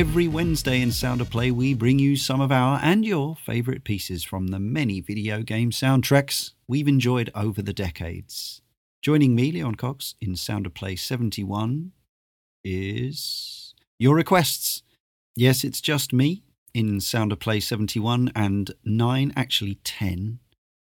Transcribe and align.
Every 0.00 0.28
Wednesday 0.28 0.80
in 0.80 0.92
Sound 0.92 1.20
of 1.20 1.28
Play, 1.28 1.50
we 1.50 1.74
bring 1.74 1.98
you 1.98 2.16
some 2.16 2.40
of 2.40 2.50
our 2.50 2.80
and 2.82 3.04
your 3.04 3.36
favourite 3.36 3.84
pieces 3.84 4.24
from 4.24 4.46
the 4.46 4.58
many 4.58 5.02
video 5.02 5.42
game 5.42 5.70
soundtracks 5.70 6.52
we've 6.66 6.88
enjoyed 6.88 7.30
over 7.34 7.60
the 7.60 7.74
decades. 7.74 8.62
Joining 9.02 9.34
me, 9.34 9.52
Leon 9.52 9.74
Cox, 9.74 10.14
in 10.18 10.36
Sound 10.36 10.64
of 10.64 10.72
Play 10.72 10.96
71 10.96 11.92
is 12.64 13.74
your 13.98 14.14
requests. 14.14 14.82
Yes, 15.36 15.64
it's 15.64 15.82
just 15.82 16.14
me 16.14 16.44
in 16.72 17.02
Sound 17.02 17.30
of 17.30 17.38
Play 17.38 17.60
71 17.60 18.32
and 18.34 18.70
nine, 18.82 19.34
actually 19.36 19.80
10, 19.84 20.38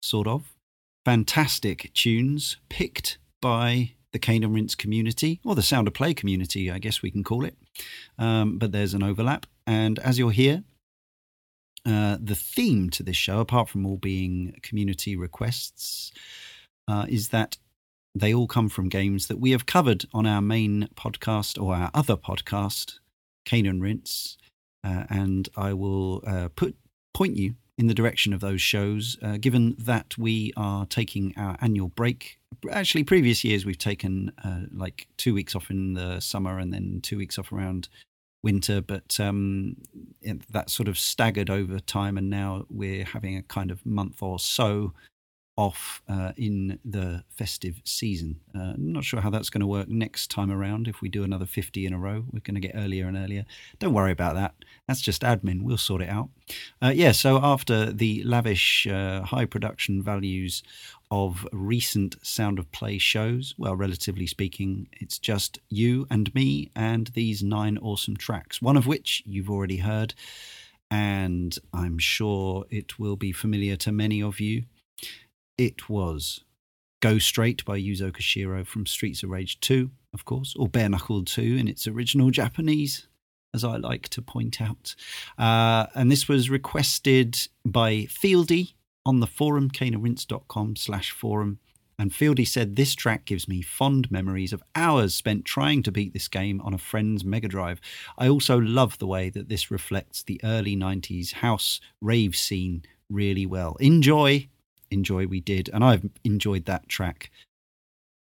sort 0.02 0.26
of, 0.26 0.56
fantastic 1.04 1.92
tunes 1.94 2.56
picked 2.68 3.18
by 3.40 3.92
the 4.16 4.20
Cane 4.20 4.42
and 4.42 4.54
Rinse 4.54 4.74
community, 4.74 5.40
or 5.44 5.54
the 5.54 5.60
Sound 5.60 5.86
of 5.86 5.92
Play 5.92 6.14
community, 6.14 6.70
I 6.70 6.78
guess 6.78 7.02
we 7.02 7.10
can 7.10 7.22
call 7.22 7.44
it. 7.44 7.54
Um, 8.18 8.56
but 8.56 8.72
there's 8.72 8.94
an 8.94 9.02
overlap. 9.02 9.44
And 9.66 9.98
as 9.98 10.18
you'll 10.18 10.30
hear, 10.30 10.64
uh, 11.84 12.16
the 12.18 12.34
theme 12.34 12.88
to 12.90 13.02
this 13.02 13.16
show, 13.18 13.40
apart 13.40 13.68
from 13.68 13.84
all 13.84 13.98
being 13.98 14.58
community 14.62 15.16
requests, 15.16 16.12
uh, 16.88 17.04
is 17.10 17.28
that 17.28 17.58
they 18.14 18.32
all 18.32 18.46
come 18.46 18.70
from 18.70 18.88
games 18.88 19.26
that 19.26 19.38
we 19.38 19.50
have 19.50 19.66
covered 19.66 20.06
on 20.14 20.24
our 20.24 20.40
main 20.40 20.88
podcast 20.94 21.62
or 21.62 21.74
our 21.74 21.90
other 21.92 22.16
podcast, 22.16 22.98
Cane 23.44 23.66
and 23.66 23.82
Rinse. 23.82 24.38
Uh, 24.82 25.04
and 25.10 25.50
I 25.58 25.74
will 25.74 26.22
uh, 26.26 26.48
put 26.56 26.74
point 27.12 27.36
you 27.36 27.56
in 27.78 27.86
the 27.86 27.94
direction 27.94 28.32
of 28.32 28.40
those 28.40 28.62
shows, 28.62 29.18
uh, 29.22 29.36
given 29.36 29.76
that 29.78 30.16
we 30.16 30.52
are 30.56 30.86
taking 30.86 31.34
our 31.36 31.56
annual 31.60 31.88
break. 31.88 32.38
Actually, 32.70 33.04
previous 33.04 33.44
years 33.44 33.66
we've 33.66 33.78
taken 33.78 34.32
uh, 34.42 34.62
like 34.72 35.08
two 35.16 35.34
weeks 35.34 35.54
off 35.54 35.70
in 35.70 35.94
the 35.94 36.20
summer 36.20 36.58
and 36.58 36.72
then 36.72 37.00
two 37.02 37.18
weeks 37.18 37.38
off 37.38 37.52
around 37.52 37.88
winter, 38.42 38.80
but 38.80 39.18
um, 39.20 39.76
that 40.50 40.70
sort 40.70 40.88
of 40.88 40.96
staggered 40.96 41.50
over 41.50 41.80
time, 41.80 42.16
and 42.16 42.30
now 42.30 42.64
we're 42.70 43.04
having 43.04 43.36
a 43.36 43.42
kind 43.42 43.70
of 43.70 43.84
month 43.84 44.22
or 44.22 44.38
so 44.38 44.92
off 45.56 46.02
uh, 46.08 46.32
in 46.36 46.78
the 46.84 47.24
festive 47.30 47.80
season. 47.84 48.40
Uh, 48.54 48.74
not 48.76 49.04
sure 49.04 49.20
how 49.20 49.30
that's 49.30 49.48
going 49.48 49.62
to 49.62 49.66
work 49.66 49.88
next 49.88 50.30
time 50.30 50.50
around. 50.50 50.86
If 50.86 51.00
we 51.00 51.08
do 51.08 51.24
another 51.24 51.46
50 51.46 51.86
in 51.86 51.94
a 51.94 51.98
row, 51.98 52.24
we're 52.30 52.40
going 52.40 52.54
to 52.54 52.60
get 52.60 52.72
earlier 52.74 53.08
and 53.08 53.16
earlier. 53.16 53.46
Don't 53.78 53.94
worry 53.94 54.12
about 54.12 54.34
that. 54.34 54.54
That's 54.86 55.00
just 55.00 55.22
admin. 55.22 55.62
We'll 55.62 55.78
sort 55.78 56.02
it 56.02 56.10
out. 56.10 56.28
Uh, 56.82 56.92
yeah, 56.94 57.12
so 57.12 57.40
after 57.42 57.90
the 57.90 58.22
lavish, 58.24 58.86
uh, 58.86 59.22
high 59.22 59.46
production 59.46 60.02
values 60.02 60.62
of 61.10 61.46
recent 61.52 62.16
Sound 62.22 62.58
of 62.58 62.70
Play 62.72 62.98
shows, 62.98 63.54
well, 63.56 63.76
relatively 63.76 64.26
speaking, 64.26 64.88
it's 64.92 65.18
just 65.18 65.58
you 65.70 66.06
and 66.10 66.34
me 66.34 66.70
and 66.76 67.08
these 67.08 67.42
nine 67.42 67.78
awesome 67.78 68.16
tracks, 68.16 68.60
one 68.60 68.76
of 68.76 68.86
which 68.86 69.22
you've 69.24 69.50
already 69.50 69.78
heard. 69.78 70.12
And 70.90 71.58
I'm 71.72 71.98
sure 71.98 72.66
it 72.70 72.98
will 72.98 73.16
be 73.16 73.32
familiar 73.32 73.76
to 73.76 73.90
many 73.90 74.22
of 74.22 74.38
you 74.38 74.64
it 75.58 75.88
was 75.88 76.44
Go 77.00 77.18
Straight 77.18 77.64
by 77.64 77.78
Yuzo 77.78 78.10
Koshiro 78.10 78.66
from 78.66 78.86
Streets 78.86 79.22
of 79.22 79.30
Rage 79.30 79.60
2, 79.60 79.90
of 80.14 80.24
course, 80.24 80.54
or 80.56 80.68
Bare 80.68 80.88
Knuckle 80.88 81.24
2 81.24 81.42
in 81.42 81.68
its 81.68 81.86
original 81.86 82.30
Japanese, 82.30 83.06
as 83.54 83.64
I 83.64 83.76
like 83.76 84.08
to 84.10 84.22
point 84.22 84.60
out. 84.60 84.94
Uh, 85.38 85.86
and 85.94 86.10
this 86.10 86.28
was 86.28 86.50
requested 86.50 87.48
by 87.64 88.06
Fieldy 88.08 88.74
on 89.04 89.20
the 89.20 89.26
forum, 89.26 89.70
caneandrinse.com 89.70 90.76
slash 90.76 91.10
forum. 91.10 91.58
And 91.98 92.10
Fieldy 92.10 92.46
said, 92.46 92.76
This 92.76 92.94
track 92.94 93.24
gives 93.24 93.48
me 93.48 93.62
fond 93.62 94.10
memories 94.10 94.52
of 94.52 94.62
hours 94.74 95.14
spent 95.14 95.44
trying 95.46 95.82
to 95.84 95.92
beat 95.92 96.12
this 96.12 96.28
game 96.28 96.60
on 96.62 96.74
a 96.74 96.78
friend's 96.78 97.24
Mega 97.24 97.48
Drive. 97.48 97.80
I 98.18 98.28
also 98.28 98.58
love 98.58 98.98
the 98.98 99.06
way 99.06 99.30
that 99.30 99.48
this 99.48 99.70
reflects 99.70 100.22
the 100.22 100.40
early 100.44 100.76
90s 100.76 101.34
house 101.34 101.80
rave 102.02 102.36
scene 102.36 102.82
really 103.08 103.46
well. 103.46 103.76
Enjoy! 103.80 104.48
Enjoy, 104.96 105.26
we 105.26 105.40
did. 105.40 105.70
And 105.72 105.84
I've 105.84 106.08
enjoyed 106.24 106.64
that 106.64 106.88
track. 106.88 107.30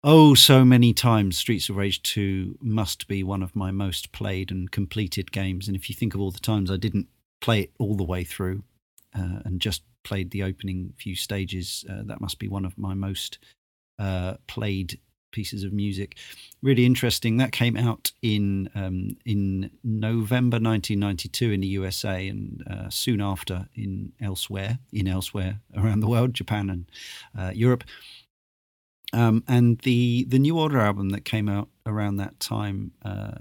Oh, 0.03 0.33
so 0.33 0.63
many 0.65 0.93
times 0.93 1.37
Streets 1.37 1.69
of 1.69 1.75
Rage 1.75 2.01
2 2.01 2.57
must 2.61 3.07
be 3.07 3.23
one 3.23 3.43
of 3.43 3.55
my 3.55 3.71
most 3.71 4.11
played 4.11 4.49
and 4.49 4.71
completed 4.71 5.31
games. 5.31 5.67
And 5.67 5.75
if 5.75 5.89
you 5.89 5.95
think 5.95 6.13
of 6.15 6.21
all 6.21 6.31
the 6.31 6.39
times 6.39 6.71
I 6.71 6.77
didn't 6.77 7.07
play 7.41 7.61
it 7.61 7.71
all 7.77 7.95
the 7.95 8.03
way 8.03 8.23
through 8.23 8.63
uh, 9.15 9.39
and 9.45 9.59
just 9.59 9.83
played 10.03 10.31
the 10.31 10.43
opening 10.43 10.93
few 10.97 11.15
stages. 11.15 11.85
Uh, 11.89 12.03
that 12.05 12.21
must 12.21 12.39
be 12.39 12.47
one 12.47 12.65
of 12.65 12.77
my 12.77 12.93
most 12.93 13.39
uh, 13.99 14.35
played 14.47 14.99
pieces 15.31 15.63
of 15.63 15.73
music. 15.73 16.17
Really 16.61 16.85
interesting. 16.85 17.37
That 17.37 17.51
came 17.51 17.77
out 17.77 18.11
in 18.21 18.69
um, 18.75 19.17
in 19.25 19.71
November 19.83 20.55
1992 20.55 21.51
in 21.51 21.61
the 21.61 21.67
USA, 21.67 22.27
and 22.27 22.63
uh, 22.69 22.89
soon 22.89 23.21
after 23.21 23.67
in 23.75 24.13
elsewhere 24.21 24.79
in 24.91 25.07
elsewhere 25.07 25.59
around 25.75 26.01
the 26.01 26.07
world, 26.07 26.33
Japan 26.33 26.69
and 26.69 26.85
uh, 27.37 27.51
Europe. 27.53 27.83
Um, 29.13 29.43
and 29.47 29.79
the 29.79 30.25
the 30.25 30.39
New 30.39 30.57
Order 30.57 30.79
album 30.79 31.09
that 31.09 31.25
came 31.25 31.49
out 31.49 31.69
around 31.85 32.17
that 32.17 32.39
time, 32.39 32.91
uh, 33.03 33.31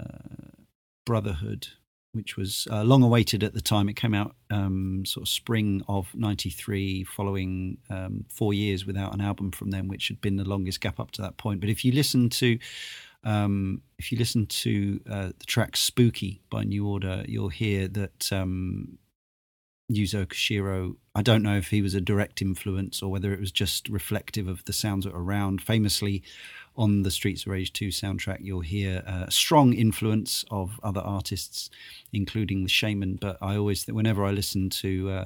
Brotherhood, 1.05 1.67
which 2.13 2.37
was 2.37 2.67
uh, 2.71 2.83
long 2.83 3.03
awaited 3.03 3.43
at 3.43 3.53
the 3.53 3.61
time. 3.61 3.87
It 3.89 3.95
came 3.95 4.13
out 4.13 4.35
um, 4.49 5.03
sort 5.05 5.23
of 5.23 5.29
spring 5.29 5.81
of 5.87 6.13
'93, 6.13 7.03
following 7.05 7.77
um, 7.89 8.25
four 8.29 8.53
years 8.53 8.85
without 8.85 9.13
an 9.13 9.21
album 9.21 9.51
from 9.51 9.71
them, 9.71 9.87
which 9.87 10.07
had 10.07 10.21
been 10.21 10.37
the 10.37 10.47
longest 10.47 10.81
gap 10.81 10.99
up 10.99 11.11
to 11.11 11.21
that 11.21 11.37
point. 11.37 11.61
But 11.61 11.69
if 11.69 11.85
you 11.85 11.91
listen 11.91 12.29
to 12.29 12.57
um, 13.23 13.81
if 13.97 14.11
you 14.11 14.17
listen 14.17 14.47
to 14.47 14.99
uh, 15.09 15.27
the 15.37 15.45
track 15.45 15.77
"Spooky" 15.77 16.41
by 16.49 16.63
New 16.63 16.87
Order, 16.87 17.23
you'll 17.27 17.49
hear 17.49 17.87
that 17.89 18.31
um, 18.31 18.97
Yuzo 19.91 20.25
Koshiro. 20.25 20.95
I 21.13 21.21
don't 21.21 21.43
know 21.43 21.57
if 21.57 21.69
he 21.69 21.81
was 21.81 21.93
a 21.93 22.01
direct 22.01 22.41
influence 22.41 23.01
or 23.01 23.11
whether 23.11 23.33
it 23.33 23.39
was 23.39 23.51
just 23.51 23.89
reflective 23.89 24.47
of 24.47 24.63
the 24.65 24.73
sounds 24.73 25.05
that 25.05 25.13
were 25.13 25.23
around. 25.23 25.61
Famously, 25.61 26.23
on 26.77 27.03
the 27.03 27.11
Streets 27.11 27.45
of 27.45 27.51
Rage 27.51 27.73
2 27.73 27.89
soundtrack, 27.89 28.37
you'll 28.39 28.61
hear 28.61 29.03
a 29.05 29.29
strong 29.29 29.73
influence 29.73 30.45
of 30.49 30.79
other 30.83 31.01
artists, 31.01 31.69
including 32.13 32.63
the 32.63 32.69
Shamen. 32.69 33.19
But 33.19 33.37
I 33.41 33.57
always, 33.57 33.85
whenever 33.85 34.23
I 34.23 34.31
listen 34.31 34.69
to 34.69 35.09
uh, 35.09 35.25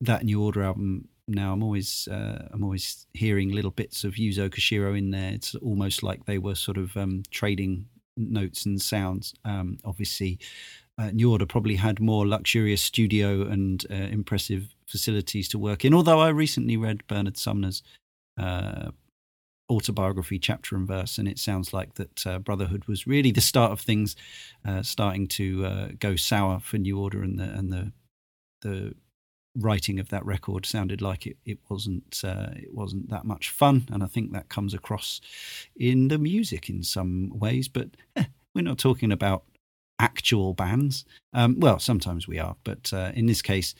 that 0.00 0.24
New 0.24 0.42
Order 0.42 0.62
album 0.62 1.08
now, 1.26 1.52
I'm 1.52 1.62
always, 1.62 2.06
uh, 2.08 2.48
I'm 2.52 2.62
always 2.62 3.06
hearing 3.12 3.50
little 3.50 3.70
bits 3.70 4.04
of 4.04 4.14
Yuzo 4.14 4.48
Koshiro 4.48 4.96
in 4.96 5.10
there. 5.10 5.32
It's 5.32 5.54
almost 5.56 6.02
like 6.02 6.26
they 6.26 6.38
were 6.38 6.54
sort 6.54 6.78
of 6.78 6.96
um, 6.96 7.24
trading 7.30 7.86
notes 8.16 8.66
and 8.66 8.80
sounds. 8.80 9.34
Um, 9.44 9.78
obviously, 9.84 10.38
uh, 11.02 11.10
New 11.12 11.32
Order 11.32 11.46
probably 11.46 11.76
had 11.76 12.00
more 12.00 12.26
luxurious 12.26 12.82
studio 12.82 13.42
and 13.42 13.84
uh, 13.90 13.94
impressive 13.94 14.74
facilities 14.86 15.48
to 15.48 15.58
work 15.58 15.84
in. 15.84 15.94
Although 15.94 16.20
I 16.20 16.28
recently 16.28 16.76
read 16.76 17.06
Bernard 17.06 17.36
Sumner's 17.36 17.82
uh, 18.38 18.90
autobiography, 19.70 20.38
chapter 20.38 20.76
and 20.76 20.86
verse, 20.86 21.18
and 21.18 21.26
it 21.26 21.38
sounds 21.38 21.72
like 21.72 21.94
that 21.94 22.26
uh, 22.26 22.38
Brotherhood 22.38 22.84
was 22.84 23.06
really 23.06 23.32
the 23.32 23.40
start 23.40 23.72
of 23.72 23.80
things 23.80 24.14
uh, 24.64 24.82
starting 24.82 25.26
to 25.28 25.66
uh, 25.66 25.88
go 25.98 26.14
sour 26.14 26.60
for 26.60 26.78
New 26.78 26.98
Order, 27.00 27.22
and 27.22 27.38
the 27.38 27.44
and 27.44 27.72
the 27.72 27.92
the 28.60 28.94
writing 29.56 29.98
of 29.98 30.08
that 30.08 30.24
record 30.24 30.64
sounded 30.64 31.02
like 31.02 31.26
it, 31.26 31.36
it 31.44 31.58
wasn't 31.68 32.22
it 32.24 32.72
wasn't 32.72 33.10
that 33.10 33.24
much 33.24 33.50
fun, 33.50 33.86
and 33.90 34.02
I 34.02 34.06
think 34.06 34.32
that 34.32 34.48
comes 34.48 34.72
across 34.72 35.20
in 35.74 36.08
the 36.08 36.18
music 36.18 36.68
in 36.68 36.82
some 36.82 37.32
ways. 37.34 37.66
But 37.66 37.88
eh, 38.14 38.24
we're 38.54 38.62
not 38.62 38.78
talking 38.78 39.10
about 39.10 39.44
actual 39.98 40.54
bands. 40.54 41.04
Um, 41.32 41.60
well, 41.60 41.78
sometimes 41.78 42.26
we 42.26 42.38
are, 42.38 42.56
but 42.64 42.92
uh, 42.92 43.12
in 43.14 43.26
this 43.26 43.42
case, 43.42 43.74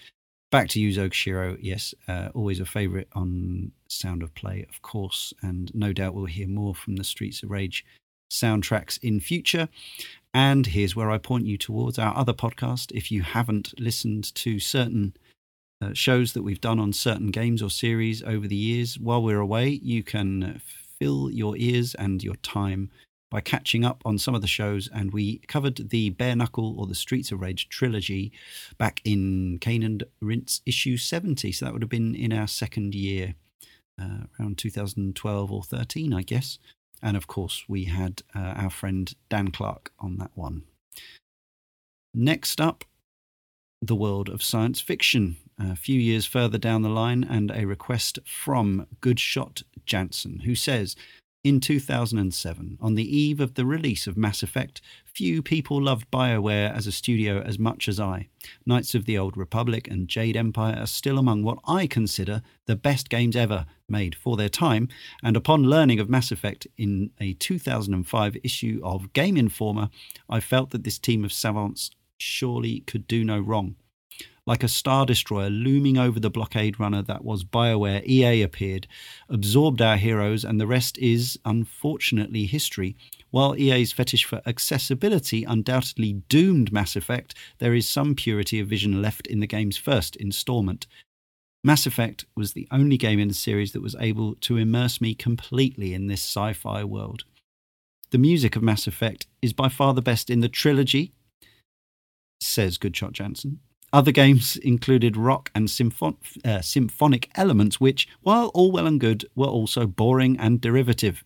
back 0.51 0.69
to 0.69 0.81
Yuzo 0.81 1.09
Koshiro. 1.11 1.59
Yes, 1.61 1.95
uh, 2.09 2.29
always 2.35 2.61
a 2.61 2.67
favourite 2.67 3.09
on 3.15 3.73
Sound 3.89 4.23
of 4.23 4.35
Play, 4.35 4.67
of 4.69 4.83
course, 4.83 5.33
and 5.43 5.75
no 5.75 5.93
doubt 5.93 6.15
we'll 6.15 6.27
hear 6.27 6.49
more 6.49 6.75
from 6.75 6.97
the 6.97 7.05
Streets 7.05 7.43
of 7.43 7.51
Rage 7.51 7.85
soundtracks 8.31 8.99
in 9.03 9.21
future. 9.21 9.69
And 10.35 10.67
here's 10.67 10.97
where 10.97 11.11
I 11.11 11.19
point 11.19 11.47
you 11.47 11.59
towards 11.59 11.99
our 11.99 12.17
other 12.17 12.33
podcast. 12.33 12.93
If 12.93 13.11
you 13.11 13.23
haven't 13.23 13.79
listened 13.79 14.35
to 14.37 14.59
certain 14.59 15.15
uh, 15.83 15.93
shows 15.93 16.33
that 16.33 16.43
we've 16.43 16.61
done 16.61 16.79
on 16.79 16.93
certain 16.93 17.31
games 17.31 17.63
or 17.63 17.69
series 17.69 18.23
over 18.23 18.49
the 18.49 18.57
years 18.57 18.99
while 18.99 19.23
we're 19.23 19.41
away, 19.41 19.69
you 19.83 20.03
can 20.03 20.61
fill 20.99 21.31
your 21.31 21.57
ears 21.57 21.95
and 21.97 22.23
your 22.23 22.37
time 22.37 22.91
by 23.33 23.41
catching 23.41 23.83
up 23.83 24.03
on 24.05 24.19
some 24.19 24.35
of 24.35 24.43
the 24.43 24.47
shows, 24.47 24.91
and 24.95 25.11
we 25.11 25.39
covered 25.49 25.89
the 25.89 26.11
Bare 26.11 26.37
Knuckle 26.37 26.79
or 26.79 26.87
the 26.87 26.95
Streets 26.95 27.33
of 27.33 27.41
Rage 27.41 27.71
trilogy 27.71 28.31
back 28.77 29.01
in 29.07 29.57
Cane 29.59 29.83
and 29.83 30.05
Rinse 30.21 30.61
issue 30.67 30.99
70. 30.99 31.51
So 31.51 31.65
that 31.65 31.73
would 31.73 31.81
have 31.81 31.89
been 31.89 32.15
in 32.15 32.31
our 32.31 32.47
second 32.47 32.95
year, 32.95 33.35
uh, 33.99 34.25
around 34.39 34.59
2012 34.59 35.51
or 35.51 35.63
13, 35.63 36.13
I 36.13 36.21
guess. 36.21 36.59
And 37.03 37.17
of 37.17 37.27
course, 37.27 37.65
we 37.67 37.85
had 37.85 38.23
uh, 38.37 38.53
our 38.55 38.71
friend 38.71 39.13
Dan 39.31 39.51
Clark 39.51 39.93
on 39.99 40.19
that 40.19 40.33
one. 40.35 40.65
Next 42.13 42.61
up, 42.61 42.85
the 43.81 43.97
world 43.97 44.29
of 44.29 44.43
science 44.43 44.79
fiction. 44.79 45.37
A 45.59 45.75
few 45.75 45.99
years 45.99 46.27
further 46.27 46.59
down 46.59 46.83
the 46.83 46.91
line, 46.91 47.25
and 47.25 47.51
a 47.51 47.65
request 47.65 48.19
from 48.27 48.87
Goodshot 49.01 49.63
Janson, 49.87 50.41
who 50.41 50.55
says, 50.55 50.97
in 51.45 51.59
2007, 51.59 52.79
on 52.81 52.95
the 52.95 53.17
eve 53.17 53.41
of 53.41 53.55
the 53.55 53.67
release 53.67 54.07
of 54.07 54.17
Mass 54.17 54.45
Effect, 54.45 54.81
few 55.05 55.43
people 55.43 55.83
loved 55.83 56.09
BioWare 56.13 56.73
as 56.73 56.87
a 56.87 56.93
studio 56.93 57.41
as 57.41 57.59
much 57.59 57.89
as 57.89 57.99
I. 57.99 58.29
Knights 58.65 58.95
of 58.95 59.07
the 59.07 59.19
Old 59.19 59.37
Republic 59.37 59.89
and 59.89 60.07
Jade 60.07 60.37
Empire 60.37 60.77
are 60.79 60.87
still 60.87 61.19
among 61.19 61.43
what 61.43 61.59
I 61.67 61.89
consider 61.89 62.43
the 62.67 62.77
best 62.77 63.11
games 63.11 63.35
ever 63.35 63.67
made 63.89 64.15
for 64.15 64.37
their 64.37 64.49
time, 64.49 64.89
and 65.21 65.37
upon 65.37 65.65
learning 65.65 65.99
of 65.99 66.09
Mass 66.09 66.31
Effect 66.31 66.69
in 66.77 67.11
a 67.19 67.33
2005 67.35 68.37
issue 68.45 68.81
of 68.85 69.13
Game 69.13 69.37
Informer, 69.37 69.91
I 70.29 70.39
felt 70.39 70.71
that 70.71 70.85
this 70.85 70.99
team 71.01 71.25
of 71.25 71.33
savants 71.33 71.91
surely 72.19 72.81
could 72.81 73.09
do 73.09 73.25
no 73.25 73.41
wrong. 73.41 73.75
Like 74.53 74.63
a 74.63 74.69
star 74.69 75.07
destroyer 75.07 75.49
looming 75.49 75.97
over 75.97 76.21
the 76.21 76.29
blockade 76.29 76.79
runner 76.79 77.01
that 77.05 77.25
was 77.25 77.43
BioWare, 77.43 78.07
EA 78.07 78.43
appeared, 78.43 78.87
absorbed 79.31 79.81
our 79.81 79.97
heroes, 79.97 80.45
and 80.45 80.61
the 80.61 80.67
rest 80.67 80.99
is, 80.99 81.39
unfortunately, 81.47 82.45
history. 82.45 82.95
While 83.31 83.57
EA's 83.57 83.93
fetish 83.93 84.27
for 84.27 84.43
accessibility 84.45 85.45
undoubtedly 85.45 86.21
doomed 86.29 86.71
Mass 86.71 86.97
Effect, 86.97 87.35
there 87.61 87.73
is 87.73 87.89
some 87.89 88.15
purity 88.15 88.61
of 88.61 88.69
vision 88.69 89.01
left 89.01 89.27
in 89.27 89.41
the 89.41 89.47
game's 89.47 89.79
first 89.79 90.17
installment. 90.17 90.87
Mass 91.65 91.87
Effect 91.87 92.27
was 92.37 92.53
the 92.53 92.69
only 92.71 92.99
game 92.99 93.19
in 93.19 93.29
the 93.29 93.35
series 93.35 93.73
that 93.73 93.81
was 93.81 93.97
able 94.01 94.35
to 94.35 94.59
immerse 94.59 95.01
me 95.01 95.15
completely 95.15 95.95
in 95.95 96.09
this 96.09 96.21
sci 96.21 96.53
fi 96.53 96.85
world. 96.85 97.25
The 98.11 98.19
music 98.19 98.55
of 98.55 98.63
Mass 98.63 98.87
Effect 98.87 99.27
is 99.41 99.55
by 99.55 99.71
far 99.71 99.95
the 99.95 100.03
best 100.03 100.29
in 100.29 100.41
the 100.41 100.51
trilogy, 100.51 101.15
says 102.39 102.77
Goodshot 102.77 103.13
Janson. 103.13 103.61
Other 103.93 104.13
games 104.13 104.57
included 104.57 105.19
rock 105.19 105.51
and 105.55 105.69
symphon- 105.69 106.17
uh, 106.45 106.63
symphonic 106.63 107.31
elements, 107.35 107.79
which, 107.79 108.09
while 108.23 108.47
all 108.55 108.73
well 108.73 108.87
and 108.87 108.99
good, 108.99 109.27
were 109.35 109.47
also 109.47 109.87
boring 109.87 110.39
and 110.39 110.61
derivative. 110.63 111.23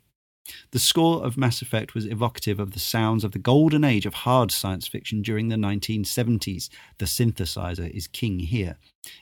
The 0.70 0.78
score 0.78 1.24
of 1.24 1.36
Mass 1.36 1.62
Effect 1.62 1.94
was 1.94 2.06
evocative 2.06 2.60
of 2.60 2.72
the 2.72 2.80
sounds 2.80 3.24
of 3.24 3.32
the 3.32 3.38
golden 3.38 3.84
age 3.84 4.06
of 4.06 4.14
hard 4.14 4.50
science 4.52 4.86
fiction 4.86 5.22
during 5.22 5.48
the 5.48 5.56
1970s. 5.56 6.68
The 6.98 7.04
synthesizer 7.04 7.90
is 7.90 8.06
king 8.06 8.40
here. 8.40 8.76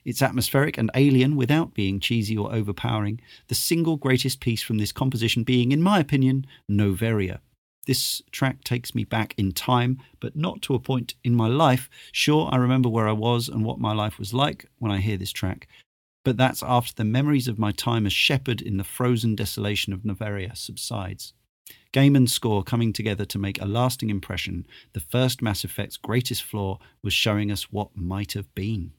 It's 0.04 0.22
atmospheric 0.22 0.76
and 0.78 0.90
alien 0.94 1.36
without 1.36 1.74
being 1.74 2.00
cheesy 2.00 2.36
or 2.36 2.52
overpowering, 2.52 3.20
the 3.48 3.54
single 3.54 3.96
greatest 3.96 4.40
piece 4.40 4.62
from 4.62 4.78
this 4.78 4.92
composition 4.92 5.44
being, 5.44 5.72
in 5.72 5.82
my 5.82 5.98
opinion, 5.98 6.46
Noveria. 6.70 7.40
This 7.86 8.22
track 8.30 8.64
takes 8.64 8.94
me 8.94 9.04
back 9.04 9.34
in 9.36 9.52
time, 9.52 9.98
but 10.20 10.36
not 10.36 10.62
to 10.62 10.74
a 10.74 10.78
point 10.78 11.14
in 11.22 11.34
my 11.34 11.48
life. 11.48 11.90
Sure, 12.12 12.48
I 12.50 12.56
remember 12.56 12.88
where 12.88 13.08
I 13.08 13.12
was 13.12 13.48
and 13.48 13.64
what 13.64 13.78
my 13.78 13.92
life 13.92 14.18
was 14.18 14.32
like 14.32 14.66
when 14.78 14.90
I 14.90 14.98
hear 14.98 15.16
this 15.16 15.32
track, 15.32 15.68
but 16.24 16.36
that's 16.36 16.62
after 16.62 16.94
the 16.94 17.04
memories 17.04 17.48
of 17.48 17.58
my 17.58 17.70
time 17.70 18.06
as 18.06 18.12
Shepard 18.12 18.62
in 18.62 18.78
the 18.78 18.84
frozen 18.84 19.34
desolation 19.34 19.92
of 19.92 20.02
Noveria 20.02 20.56
subsides. 20.56 21.34
Game 21.92 22.16
and 22.16 22.28
score 22.28 22.64
coming 22.64 22.92
together 22.92 23.24
to 23.26 23.38
make 23.38 23.60
a 23.60 23.66
lasting 23.66 24.10
impression, 24.10 24.66
the 24.94 25.00
first 25.00 25.40
Mass 25.42 25.64
Effect's 25.64 25.96
greatest 25.96 26.42
flaw 26.42 26.78
was 27.02 27.14
showing 27.14 27.52
us 27.52 27.70
what 27.70 27.96
might 27.96 28.32
have 28.32 28.52
been. 28.54 28.92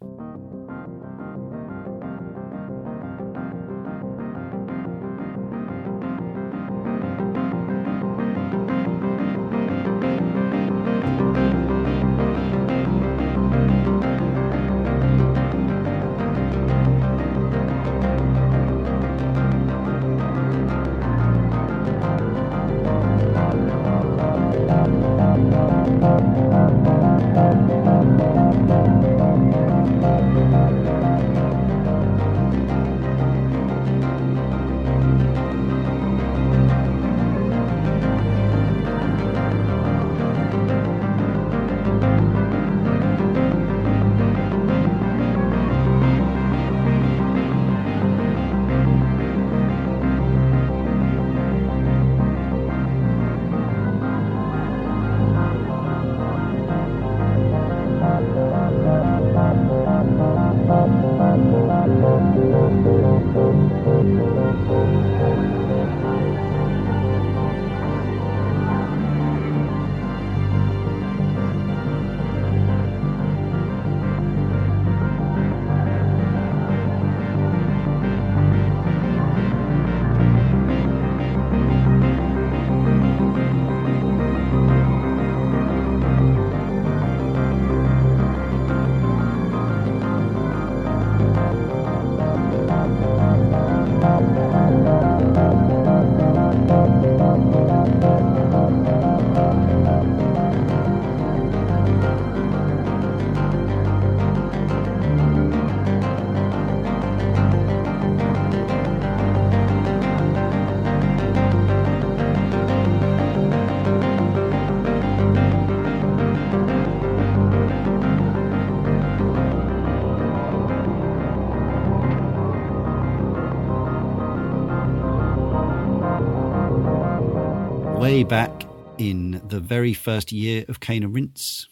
Back 128.27 128.65
in 128.97 129.39
the 129.49 129.59
very 129.59 129.93
first 129.93 130.31
year 130.31 130.65
of 130.67 130.79
Cane 130.79 131.03
and 131.03 131.13
Rinse, 131.13 131.67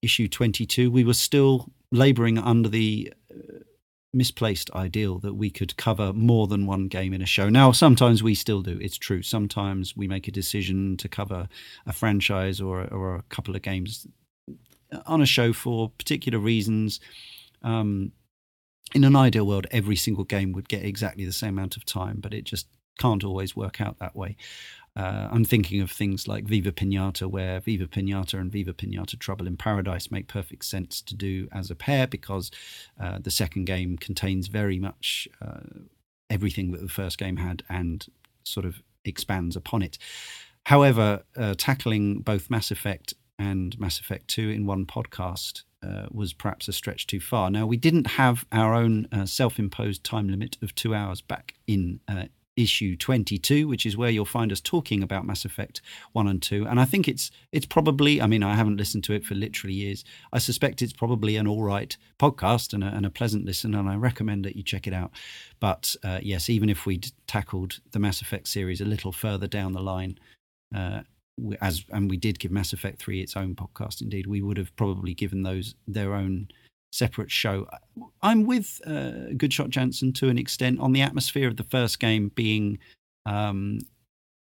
issue 0.00 0.26
22, 0.26 0.90
we 0.90 1.04
were 1.04 1.12
still 1.12 1.70
labouring 1.92 2.38
under 2.38 2.68
the 2.68 3.12
uh, 3.30 3.58
misplaced 4.14 4.70
ideal 4.72 5.18
that 5.18 5.34
we 5.34 5.50
could 5.50 5.76
cover 5.76 6.14
more 6.14 6.46
than 6.46 6.66
one 6.66 6.88
game 6.88 7.12
in 7.12 7.20
a 7.20 7.26
show. 7.26 7.50
Now, 7.50 7.72
sometimes 7.72 8.22
we 8.22 8.34
still 8.34 8.62
do, 8.62 8.78
it's 8.80 8.96
true. 8.96 9.22
Sometimes 9.22 9.96
we 9.96 10.08
make 10.08 10.26
a 10.28 10.32
decision 10.32 10.96
to 10.96 11.08
cover 11.08 11.46
a 11.86 11.92
franchise 11.92 12.58
or, 12.60 12.86
or 12.86 13.16
a 13.16 13.22
couple 13.22 13.54
of 13.54 13.60
games 13.60 14.06
on 15.04 15.20
a 15.20 15.26
show 15.26 15.52
for 15.52 15.90
particular 15.90 16.38
reasons. 16.38 17.00
Um, 17.62 18.12
in 18.94 19.04
an 19.04 19.14
ideal 19.14 19.46
world, 19.46 19.66
every 19.70 19.96
single 19.96 20.24
game 20.24 20.52
would 20.52 20.70
get 20.70 20.84
exactly 20.84 21.26
the 21.26 21.32
same 21.32 21.58
amount 21.58 21.76
of 21.76 21.84
time, 21.84 22.20
but 22.20 22.32
it 22.32 22.44
just 22.44 22.66
can't 22.98 23.24
always 23.24 23.56
work 23.56 23.80
out 23.80 23.98
that 23.98 24.14
way. 24.14 24.36
Uh, 24.98 25.28
I'm 25.30 25.44
thinking 25.44 25.80
of 25.80 25.92
things 25.92 26.26
like 26.26 26.44
Viva 26.44 26.72
Pinata, 26.72 27.30
where 27.30 27.60
Viva 27.60 27.86
Pinata 27.86 28.34
and 28.34 28.50
Viva 28.50 28.72
Pinata 28.72 29.16
Trouble 29.16 29.46
in 29.46 29.56
Paradise 29.56 30.10
make 30.10 30.26
perfect 30.26 30.64
sense 30.64 31.00
to 31.02 31.14
do 31.14 31.46
as 31.52 31.70
a 31.70 31.76
pair 31.76 32.08
because 32.08 32.50
uh, 33.00 33.18
the 33.20 33.30
second 33.30 33.66
game 33.66 33.96
contains 33.96 34.48
very 34.48 34.80
much 34.80 35.28
uh, 35.40 35.60
everything 36.28 36.72
that 36.72 36.80
the 36.80 36.88
first 36.88 37.16
game 37.16 37.36
had 37.36 37.62
and 37.68 38.06
sort 38.42 38.66
of 38.66 38.82
expands 39.04 39.54
upon 39.54 39.82
it. 39.82 39.98
However, 40.66 41.22
uh, 41.36 41.54
tackling 41.56 42.18
both 42.18 42.50
Mass 42.50 42.72
Effect 42.72 43.14
and 43.38 43.78
Mass 43.78 44.00
Effect 44.00 44.26
2 44.26 44.50
in 44.50 44.66
one 44.66 44.84
podcast 44.84 45.62
uh, 45.80 46.06
was 46.10 46.32
perhaps 46.32 46.66
a 46.66 46.72
stretch 46.72 47.06
too 47.06 47.20
far. 47.20 47.50
Now, 47.50 47.66
we 47.66 47.76
didn't 47.76 48.08
have 48.08 48.44
our 48.50 48.74
own 48.74 49.06
uh, 49.12 49.26
self 49.26 49.60
imposed 49.60 50.02
time 50.02 50.28
limit 50.28 50.56
of 50.60 50.74
two 50.74 50.92
hours 50.92 51.20
back 51.20 51.54
in 51.68 52.00
uh, 52.08 52.24
issue 52.58 52.96
22 52.96 53.68
which 53.68 53.86
is 53.86 53.96
where 53.96 54.10
you'll 54.10 54.24
find 54.24 54.50
us 54.50 54.60
talking 54.60 55.02
about 55.02 55.24
Mass 55.24 55.44
Effect 55.44 55.80
1 56.12 56.26
and 56.26 56.42
2 56.42 56.66
and 56.66 56.80
I 56.80 56.84
think 56.84 57.06
it's 57.06 57.30
it's 57.52 57.66
probably 57.66 58.20
I 58.20 58.26
mean 58.26 58.42
I 58.42 58.54
haven't 58.54 58.76
listened 58.76 59.04
to 59.04 59.12
it 59.12 59.24
for 59.24 59.34
literally 59.34 59.74
years. 59.74 60.04
I 60.32 60.38
suspect 60.38 60.82
it's 60.82 60.92
probably 60.92 61.36
an 61.36 61.46
all 61.46 61.62
right 61.62 61.96
podcast 62.18 62.74
and 62.74 62.82
a, 62.82 62.88
and 62.88 63.06
a 63.06 63.10
pleasant 63.10 63.44
listen 63.44 63.74
and 63.74 63.88
I 63.88 63.94
recommend 63.94 64.44
that 64.44 64.56
you 64.56 64.62
check 64.62 64.86
it 64.86 64.92
out. 64.92 65.12
But 65.60 65.94
uh, 66.02 66.18
yes 66.22 66.50
even 66.50 66.68
if 66.68 66.84
we 66.84 67.00
tackled 67.26 67.78
the 67.92 67.98
Mass 67.98 68.20
Effect 68.20 68.48
series 68.48 68.80
a 68.80 68.84
little 68.84 69.12
further 69.12 69.46
down 69.46 69.72
the 69.72 69.82
line 69.82 70.18
uh, 70.74 71.02
as 71.60 71.84
and 71.90 72.10
we 72.10 72.16
did 72.16 72.38
give 72.40 72.50
Mass 72.50 72.72
Effect 72.72 73.00
3 73.00 73.20
its 73.20 73.36
own 73.36 73.54
podcast 73.54 74.02
indeed 74.02 74.26
we 74.26 74.42
would 74.42 74.56
have 74.56 74.74
probably 74.76 75.14
given 75.14 75.42
those 75.42 75.74
their 75.86 76.14
own 76.14 76.48
separate 76.92 77.30
show. 77.30 77.66
I'm 78.22 78.44
with 78.44 78.80
uh, 78.86 79.32
Goodshot 79.34 79.70
Janson 79.70 80.12
to 80.14 80.28
an 80.28 80.38
extent 80.38 80.80
on 80.80 80.92
the 80.92 81.02
atmosphere 81.02 81.48
of 81.48 81.56
the 81.56 81.64
first 81.64 82.00
game 82.00 82.30
being 82.34 82.78
um, 83.26 83.80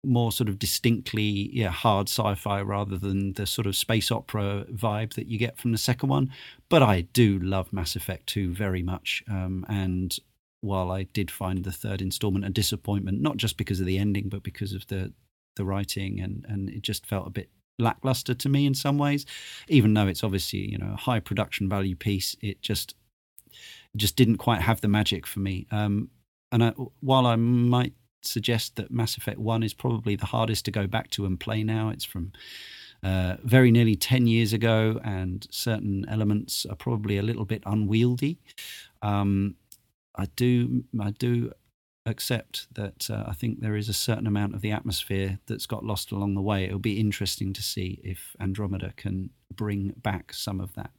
more 0.03 0.31
sort 0.31 0.49
of 0.49 0.59
distinctly 0.59 1.49
yeah, 1.51 1.69
hard 1.69 2.07
sci-fi 2.07 2.61
rather 2.61 2.97
than 2.97 3.33
the 3.33 3.45
sort 3.45 3.67
of 3.67 3.75
space 3.75 4.11
opera 4.11 4.65
vibe 4.71 5.13
that 5.13 5.27
you 5.27 5.37
get 5.37 5.57
from 5.57 5.71
the 5.71 5.77
second 5.77 6.09
one. 6.09 6.31
But 6.69 6.83
I 6.83 7.01
do 7.01 7.39
love 7.39 7.73
Mass 7.73 7.95
Effect 7.95 8.27
2 8.27 8.53
very 8.53 8.83
much. 8.83 9.23
Um, 9.29 9.65
and 9.67 10.17
while 10.61 10.91
I 10.91 11.03
did 11.03 11.29
find 11.31 11.63
the 11.63 11.71
third 11.71 12.01
installment 12.01 12.45
a 12.45 12.49
disappointment, 12.49 13.21
not 13.21 13.37
just 13.37 13.57
because 13.57 13.79
of 13.79 13.85
the 13.85 13.97
ending, 13.97 14.29
but 14.29 14.43
because 14.43 14.73
of 14.73 14.87
the 14.87 15.13
the 15.55 15.65
writing 15.65 16.19
and 16.19 16.45
and 16.47 16.69
it 16.69 16.83
just 16.83 17.05
felt 17.07 17.25
a 17.25 17.31
bit 17.31 17.49
lackluster 17.79 18.33
to 18.33 18.49
me 18.49 18.65
in 18.65 18.73
some 18.73 18.97
ways. 18.97 19.25
Even 19.67 19.93
though 19.93 20.07
it's 20.07 20.23
obviously 20.23 20.59
you 20.59 20.77
know 20.77 20.93
a 20.93 20.97
high 20.97 21.19
production 21.19 21.69
value 21.69 21.95
piece, 21.95 22.35
it 22.41 22.61
just 22.61 22.95
just 23.95 24.15
didn't 24.15 24.37
quite 24.37 24.61
have 24.61 24.81
the 24.81 24.87
magic 24.87 25.25
for 25.25 25.39
me. 25.39 25.65
Um, 25.71 26.09
and 26.51 26.63
I, 26.63 26.69
while 27.01 27.25
I 27.25 27.35
might 27.35 27.93
suggest 28.21 28.75
that 28.75 28.91
Mass 28.91 29.17
Effect 29.17 29.39
One 29.39 29.63
is 29.63 29.73
probably 29.73 30.15
the 30.15 30.25
hardest 30.25 30.65
to 30.65 30.71
go 30.71 30.87
back 30.87 31.09
to 31.11 31.25
and 31.25 31.39
play 31.39 31.63
now, 31.63 31.89
it's 31.89 32.05
from 32.05 32.31
uh, 33.03 33.35
very 33.43 33.71
nearly 33.71 33.95
10 33.95 34.27
years 34.27 34.53
ago, 34.53 34.99
and 35.03 35.47
certain 35.51 36.05
elements 36.09 36.65
are 36.69 36.75
probably 36.75 37.17
a 37.17 37.23
little 37.23 37.45
bit 37.45 37.63
unwieldy. 37.65 38.39
Um, 39.01 39.55
I 40.15 40.25
do, 40.35 40.83
I 40.99 41.11
do 41.11 41.51
accept 42.07 42.67
that 42.73 43.09
uh, 43.09 43.25
I 43.27 43.33
think 43.33 43.59
there 43.59 43.75
is 43.75 43.89
a 43.89 43.93
certain 43.93 44.27
amount 44.27 44.55
of 44.55 44.61
the 44.61 44.71
atmosphere 44.71 45.39
that's 45.45 45.65
got 45.65 45.85
lost 45.85 46.11
along 46.11 46.33
the 46.33 46.41
way. 46.41 46.63
It'll 46.63 46.79
be 46.79 46.99
interesting 46.99 47.53
to 47.53 47.61
see 47.61 47.99
if 48.03 48.35
Andromeda 48.39 48.93
can 48.95 49.29
bring 49.53 49.93
back 49.97 50.33
some 50.33 50.59
of 50.59 50.73
that. 50.75 50.91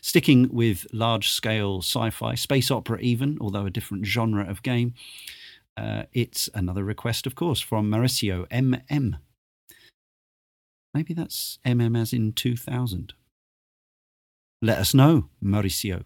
Sticking 0.00 0.48
with 0.52 0.86
large 0.92 1.30
scale 1.30 1.78
sci 1.78 2.10
fi, 2.10 2.34
space 2.34 2.70
opera, 2.70 2.98
even, 3.00 3.38
although 3.40 3.66
a 3.66 3.70
different 3.70 4.06
genre 4.06 4.48
of 4.48 4.62
game, 4.62 4.94
uh, 5.76 6.04
it's 6.12 6.48
another 6.54 6.84
request, 6.84 7.26
of 7.26 7.34
course, 7.34 7.60
from 7.60 7.90
Mauricio 7.90 8.46
MM. 8.48 9.18
Maybe 10.94 11.12
that's 11.12 11.58
MM 11.66 12.00
as 12.00 12.12
in 12.12 12.32
2000. 12.32 13.12
Let 14.62 14.78
us 14.78 14.94
know, 14.94 15.28
Mauricio. 15.44 16.04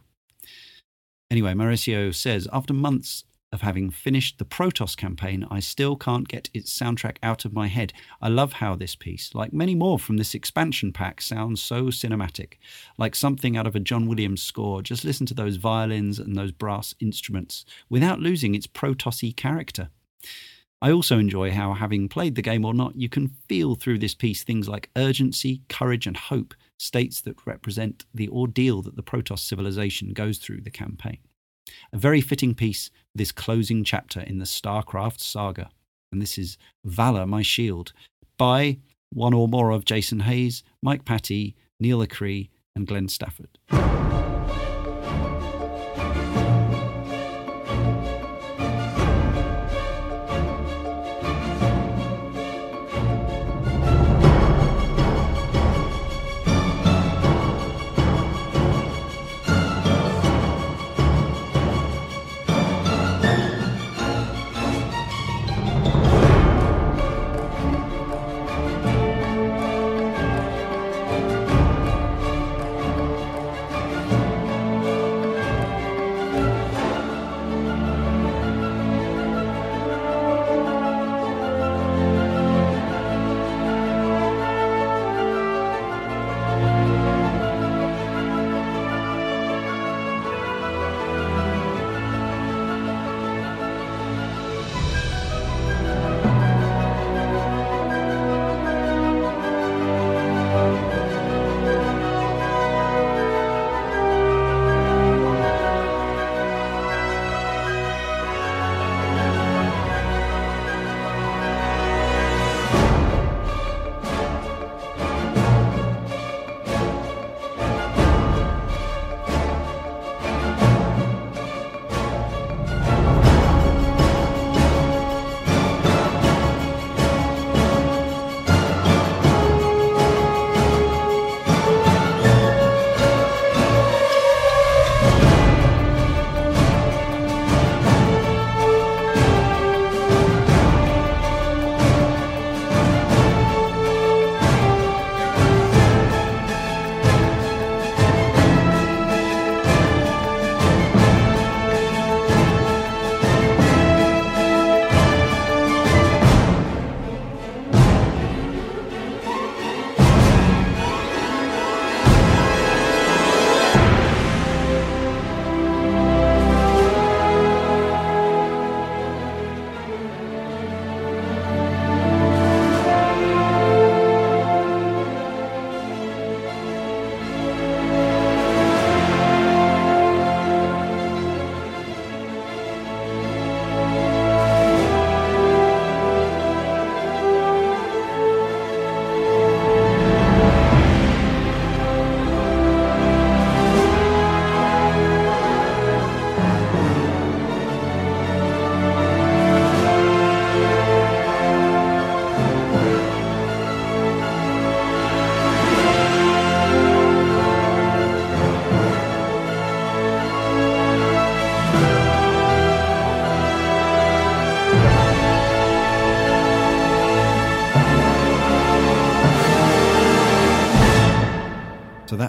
Anyway, 1.30 1.52
Mauricio 1.52 2.12
says 2.12 2.48
After 2.52 2.74
months 2.74 3.24
of 3.52 3.62
having 3.62 3.90
finished 3.90 4.38
the 4.38 4.44
Protoss 4.44 4.96
campaign, 4.96 5.46
I 5.50 5.60
still 5.60 5.96
can't 5.96 6.28
get 6.28 6.48
its 6.54 6.76
soundtrack 6.76 7.16
out 7.22 7.44
of 7.44 7.52
my 7.52 7.66
head. 7.66 7.92
I 8.22 8.28
love 8.28 8.54
how 8.54 8.76
this 8.76 8.94
piece, 8.94 9.34
like 9.34 9.52
many 9.52 9.74
more 9.74 9.98
from 9.98 10.16
this 10.16 10.34
expansion 10.34 10.92
pack, 10.92 11.20
sounds 11.20 11.60
so 11.60 11.86
cinematic, 11.86 12.54
like 12.96 13.16
something 13.16 13.56
out 13.56 13.66
of 13.66 13.74
a 13.74 13.80
John 13.80 14.06
Williams 14.06 14.42
score. 14.42 14.82
Just 14.82 15.04
listen 15.04 15.26
to 15.26 15.34
those 15.34 15.56
violins 15.56 16.18
and 16.18 16.36
those 16.36 16.52
brass 16.52 16.94
instruments 17.00 17.64
without 17.88 18.20
losing 18.20 18.54
its 18.54 18.66
Protossy 18.66 19.32
character. 19.32 19.90
I 20.82 20.92
also 20.92 21.18
enjoy 21.18 21.50
how, 21.50 21.74
having 21.74 22.08
played 22.08 22.36
the 22.36 22.42
game 22.42 22.64
or 22.64 22.72
not, 22.72 22.96
you 22.96 23.08
can 23.08 23.36
feel 23.48 23.74
through 23.74 23.98
this 23.98 24.14
piece 24.14 24.44
things 24.44 24.68
like 24.68 24.90
urgency, 24.96 25.62
courage, 25.68 26.06
and 26.06 26.16
hope, 26.16 26.54
states 26.78 27.20
that 27.22 27.46
represent 27.46 28.06
the 28.14 28.28
ordeal 28.30 28.80
that 28.82 28.96
the 28.96 29.02
Protoss 29.02 29.40
civilization 29.40 30.14
goes 30.14 30.38
through 30.38 30.62
the 30.62 30.70
campaign. 30.70 31.18
A 31.92 31.98
very 31.98 32.20
fitting 32.20 32.54
piece 32.54 32.90
this 33.14 33.32
closing 33.32 33.84
chapter 33.84 34.20
in 34.20 34.38
the 34.38 34.44
StarCraft 34.44 35.20
saga. 35.20 35.70
And 36.12 36.20
this 36.20 36.38
is 36.38 36.58
Valor, 36.84 37.26
My 37.26 37.42
Shield 37.42 37.92
by 38.38 38.78
one 39.12 39.34
or 39.34 39.48
more 39.48 39.70
of 39.70 39.84
Jason 39.84 40.20
Hayes, 40.20 40.62
Mike 40.82 41.04
Patti, 41.04 41.54
Neal 41.78 41.98
Acree, 41.98 42.48
and 42.74 42.86
Glenn 42.86 43.08
Stafford. 43.08 43.58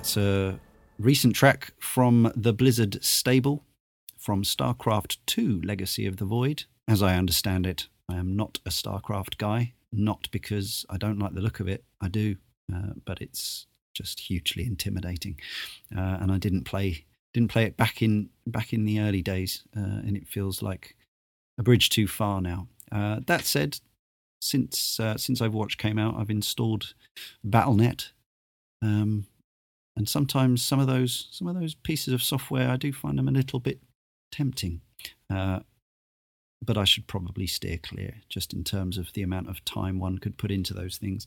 That's 0.01 0.17
a 0.17 0.59
recent 0.97 1.35
track 1.35 1.73
from 1.77 2.31
the 2.35 2.53
Blizzard 2.53 3.03
stable 3.03 3.63
from 4.17 4.41
StarCraft 4.41 5.17
2 5.27 5.61
Legacy 5.63 6.07
of 6.07 6.17
the 6.17 6.25
Void. 6.25 6.63
As 6.87 7.03
I 7.03 7.17
understand 7.17 7.67
it, 7.67 7.87
I 8.09 8.15
am 8.15 8.35
not 8.35 8.57
a 8.65 8.71
StarCraft 8.71 9.37
guy, 9.37 9.73
not 9.91 10.27
because 10.31 10.87
I 10.89 10.97
don't 10.97 11.19
like 11.19 11.35
the 11.35 11.41
look 11.41 11.59
of 11.59 11.67
it, 11.67 11.83
I 12.01 12.07
do, 12.07 12.37
uh, 12.73 12.93
but 13.05 13.21
it's 13.21 13.67
just 13.93 14.21
hugely 14.21 14.65
intimidating. 14.65 15.39
Uh, 15.95 16.17
and 16.19 16.31
I 16.31 16.39
didn't 16.39 16.63
play 16.63 17.05
didn't 17.35 17.51
play 17.51 17.65
it 17.65 17.77
back 17.77 18.01
in 18.01 18.31
back 18.47 18.73
in 18.73 18.85
the 18.85 19.01
early 19.01 19.21
days, 19.21 19.65
uh, 19.77 20.01
and 20.03 20.17
it 20.17 20.27
feels 20.27 20.63
like 20.63 20.95
a 21.59 21.63
bridge 21.63 21.89
too 21.89 22.07
far 22.07 22.41
now. 22.41 22.67
Uh, 22.91 23.19
that 23.27 23.45
said, 23.45 23.79
since 24.39 24.99
uh, 24.99 25.15
since 25.17 25.41
Overwatch 25.41 25.77
came 25.77 25.99
out, 25.99 26.15
I've 26.15 26.31
installed 26.31 26.95
BattleNet, 27.47 28.09
um, 28.81 29.27
and 29.95 30.07
sometimes 30.07 30.61
some 30.61 30.79
of 30.79 30.87
those 30.87 31.27
some 31.31 31.47
of 31.47 31.59
those 31.59 31.75
pieces 31.75 32.13
of 32.13 32.23
software 32.23 32.69
I 32.69 32.77
do 32.77 32.93
find 32.93 33.17
them 33.17 33.27
a 33.27 33.31
little 33.31 33.59
bit 33.59 33.81
tempting. 34.31 34.81
Uh, 35.29 35.59
but 36.63 36.77
I 36.77 36.83
should 36.83 37.07
probably 37.07 37.47
steer 37.47 37.77
clear 37.77 38.15
just 38.29 38.53
in 38.53 38.63
terms 38.63 38.97
of 38.97 39.11
the 39.13 39.23
amount 39.23 39.49
of 39.49 39.65
time 39.65 39.99
one 39.99 40.19
could 40.19 40.37
put 40.37 40.51
into 40.51 40.73
those 40.73 40.97
things. 40.97 41.25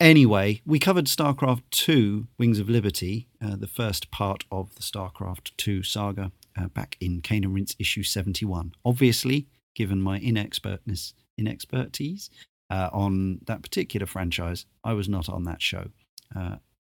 Anyway, 0.00 0.62
we 0.64 0.78
covered 0.78 1.04
StarCraft 1.04 1.62
2 1.70 2.26
Wings 2.38 2.58
of 2.58 2.70
Liberty, 2.70 3.28
uh, 3.44 3.54
the 3.54 3.66
first 3.66 4.10
part 4.10 4.44
of 4.50 4.74
the 4.74 4.80
StarCraft 4.80 5.52
2 5.58 5.82
saga, 5.82 6.32
uh, 6.58 6.68
back 6.68 6.96
in 7.00 7.20
Cane 7.20 7.44
and 7.44 7.54
Rinse 7.54 7.76
issue 7.78 8.02
71. 8.02 8.72
Obviously, 8.84 9.46
given 9.74 10.00
my 10.00 10.18
inexpertness, 10.18 11.12
inexpertise 11.38 12.30
uh, 12.70 12.88
on 12.92 13.40
that 13.44 13.62
particular 13.62 14.06
franchise, 14.06 14.64
I 14.82 14.94
was 14.94 15.08
not 15.08 15.28
on 15.28 15.44
that 15.44 15.60
show. 15.60 15.90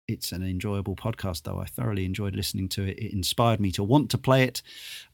It's 0.09 0.31
an 0.31 0.41
enjoyable 0.41 0.95
podcast, 0.95 1.43
though. 1.43 1.59
I 1.59 1.65
thoroughly 1.65 2.03
enjoyed 2.03 2.35
listening 2.35 2.67
to 2.69 2.83
it. 2.83 2.97
It 2.97 3.13
inspired 3.13 3.59
me 3.59 3.71
to 3.73 3.83
want 3.83 4.09
to 4.09 4.17
play 4.17 4.41
it. 4.41 4.63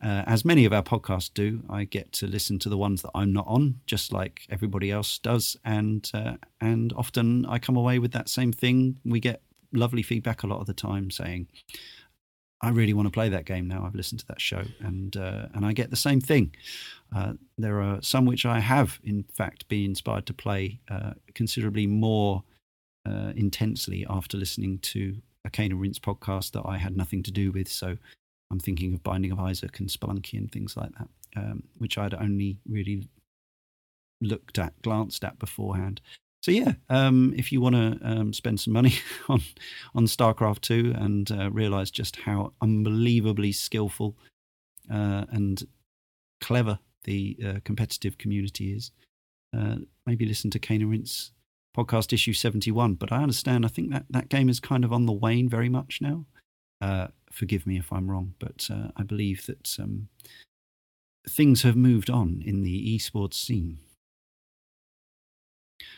Uh, 0.01 0.23
as 0.25 0.45
many 0.45 0.63
of 0.63 0.71
our 0.71 0.84
podcasts 0.84 1.29
do, 1.34 1.62
I 1.69 1.84
get 1.84 2.13
to 2.13 2.27
listen 2.27 2.60
to 2.60 2.69
the 2.69 2.77
ones 2.77 3.01
that 3.01 3.12
I'm 3.13 3.34
not 3.34 3.45
on, 3.45 3.81
just 3.88 4.13
like 4.13 4.47
everybody 4.49 4.91
else 4.91 5.19
does, 5.19 5.58
and 5.65 6.10
uh, 6.13 6.38
and 6.62 6.93
often 6.93 7.45
I 7.45 7.60
come 7.60 7.75
away 7.75 7.99
with 7.99 8.13
that 8.13 8.29
same 8.29 8.53
thing. 8.53 8.97
We 9.03 9.19
get 9.19 9.41
lovely 9.73 10.01
feedback 10.01 10.43
a 10.43 10.47
lot 10.47 10.62
of 10.62 10.65
the 10.65 10.73
time 10.73 11.12
saying, 11.12 11.47
"I 12.62 12.69
really 12.69 12.93
want 12.93 13.08
to 13.08 13.12
play 13.12 13.27
that 13.27 13.43
game 13.43 13.67
now. 13.67 13.84
I've 13.86 13.95
listened 13.95 14.21
to 14.21 14.27
that 14.27 14.39
show," 14.39 14.63
and 14.79 15.17
uh, 15.17 15.47
and 15.53 15.65
I 15.65 15.73
get 15.73 15.89
the 15.89 15.97
same 15.97 16.21
thing. 16.21 16.55
Uh, 17.13 17.34
there 17.58 17.81
are 17.81 18.01
some 18.01 18.25
which 18.25 18.45
I 18.45 18.62
have, 18.62 19.01
in 19.03 19.23
fact, 19.23 19.67
been 19.67 19.84
inspired 19.84 20.25
to 20.27 20.34
play 20.34 20.79
uh, 20.89 21.15
considerably 21.34 21.86
more 21.86 22.43
uh, 23.06 23.34
intensely 23.36 24.06
after 24.10 24.38
listening 24.38 24.80
to 24.80 25.15
a 25.46 25.50
Cane 25.50 25.72
and 25.72 25.82
Rinse 25.82 26.00
podcast 26.00 26.52
that 26.52 26.63
I 26.65 26.78
had 26.78 26.98
nothing 26.98 27.24
to 27.24 27.32
do 27.32 27.52
with. 27.52 27.68
So 27.68 27.98
I'm 28.52 28.60
thinking 28.60 28.94
of 28.94 29.04
Binding 29.04 29.32
of 29.32 29.39
Isaac 29.39 29.80
and 29.80 29.89
Spelunky 29.89 30.38
and 30.38 30.52
things 30.52 30.76
like 30.76 30.91
that, 30.98 31.08
um, 31.38 31.63
which 31.78 31.98
I'd 31.98 32.13
only 32.13 32.58
really 32.68 33.08
looked 34.22 34.58
at, 34.58 34.80
glanced 34.82 35.24
at 35.24 35.39
beforehand. 35.39 36.02
So 36.41 36.52
yeah, 36.52 36.74
um, 36.89 37.34
if 37.36 37.52
you 37.52 37.60
want 37.60 37.76
to 37.76 38.00
um, 38.04 38.32
spend 38.32 38.60
some 38.60 38.74
money 38.74 38.94
on 39.30 39.41
on 39.96 40.06
StarCraft 40.06 40.62
two 40.62 40.94
and 40.96 41.32
uh, 41.32 41.50
realize 41.52 41.89
just 41.89 42.15
how 42.18 42.54
unbelievably 42.62 43.52
skillful 43.52 44.15
uh, 44.91 45.26
and 45.32 45.63
clever 46.41 46.78
the 47.06 47.38
uh, 47.44 47.60
competitive 47.63 48.18
community 48.18 48.74
is, 48.74 48.91
uh, 49.58 49.78
maybe 50.06 50.26
listen 50.26 50.52
to 50.52 50.60
Cane 50.60 50.82
and 50.82 50.91
Rinse 50.91 51.32
podcast 51.76 52.14
issue 52.14 52.34
71. 52.34 52.96
But 52.96 53.12
I 53.12 53.18
understand, 53.18 53.66
I 53.66 53.70
think 53.70 53.92
that 53.92 54.06
that 54.10 54.30
game 54.30 54.50
is 54.50 54.60
kind 54.60 54.84
of 54.84 54.94
on 54.94 55.06
the 55.06 55.14
wane 55.14 55.50
very 55.50 55.70
much 55.70 56.00
now. 56.02 56.26
Uh, 56.82 57.08
forgive 57.32 57.66
me 57.66 57.78
if 57.78 57.92
I'm 57.92 58.10
wrong, 58.10 58.34
but 58.40 58.68
uh, 58.72 58.90
I 58.96 59.04
believe 59.04 59.46
that 59.48 59.78
um, 59.80 60.10
things 61.28 61.64
have 61.64 61.76
moved 61.76 62.10
on 62.10 62.42
in 62.46 62.64
the 62.64 62.96
esports 62.96 63.36
scene. 63.36 63.80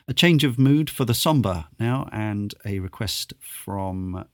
A 0.08 0.14
change 0.14 0.44
of 0.44 0.58
mood 0.58 0.90
for 0.90 1.06
the 1.06 1.14
somber 1.14 1.66
now, 1.80 2.08
and 2.12 2.54
a 2.66 2.80
request 2.80 3.34
from 3.40 4.26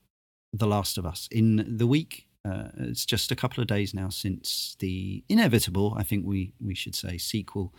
The 0.54 0.68
Last 0.68 0.98
of 0.98 1.06
Us. 1.06 1.28
In 1.32 1.78
the 1.78 1.88
week, 1.88 2.28
uh, 2.46 2.68
it's 2.78 3.06
just 3.06 3.32
a 3.32 3.36
couple 3.36 3.62
of 3.62 3.68
days 3.68 3.94
now 3.94 4.10
since 4.10 4.76
the 4.80 5.24
inevitable, 5.30 5.96
I 5.98 6.04
think 6.04 6.26
we, 6.26 6.54
we 6.64 6.76
should 6.76 6.96
say, 6.96 7.18
sequel 7.18 7.74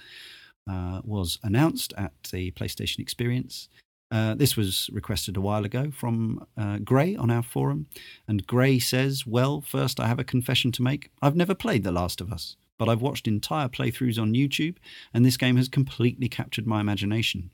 uh, 0.70 1.00
was 1.04 1.38
announced 1.42 1.92
at 1.96 2.12
the 2.32 2.50
PlayStation 2.52 3.00
Experience. 3.00 3.68
Uh, 4.10 4.34
this 4.34 4.56
was 4.56 4.88
requested 4.92 5.36
a 5.36 5.40
while 5.40 5.64
ago 5.64 5.90
from 5.90 6.46
uh, 6.56 6.78
Grey 6.78 7.16
on 7.16 7.30
our 7.30 7.42
forum. 7.42 7.86
And 8.28 8.46
Grey 8.46 8.78
says, 8.78 9.26
Well, 9.26 9.60
first, 9.60 9.98
I 9.98 10.06
have 10.06 10.18
a 10.18 10.24
confession 10.24 10.70
to 10.72 10.82
make. 10.82 11.10
I've 11.20 11.36
never 11.36 11.54
played 11.54 11.82
The 11.82 11.92
Last 11.92 12.20
of 12.20 12.32
Us, 12.32 12.56
but 12.78 12.88
I've 12.88 13.02
watched 13.02 13.26
entire 13.26 13.68
playthroughs 13.68 14.20
on 14.20 14.34
YouTube, 14.34 14.76
and 15.12 15.24
this 15.24 15.36
game 15.36 15.56
has 15.56 15.68
completely 15.68 16.28
captured 16.28 16.66
my 16.66 16.80
imagination. 16.80 17.50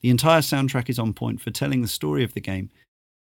The 0.00 0.10
entire 0.10 0.40
soundtrack 0.40 0.88
is 0.88 0.98
on 0.98 1.12
point 1.12 1.40
for 1.40 1.50
telling 1.50 1.82
the 1.82 1.88
story 1.88 2.24
of 2.24 2.34
the 2.34 2.40
game, 2.40 2.70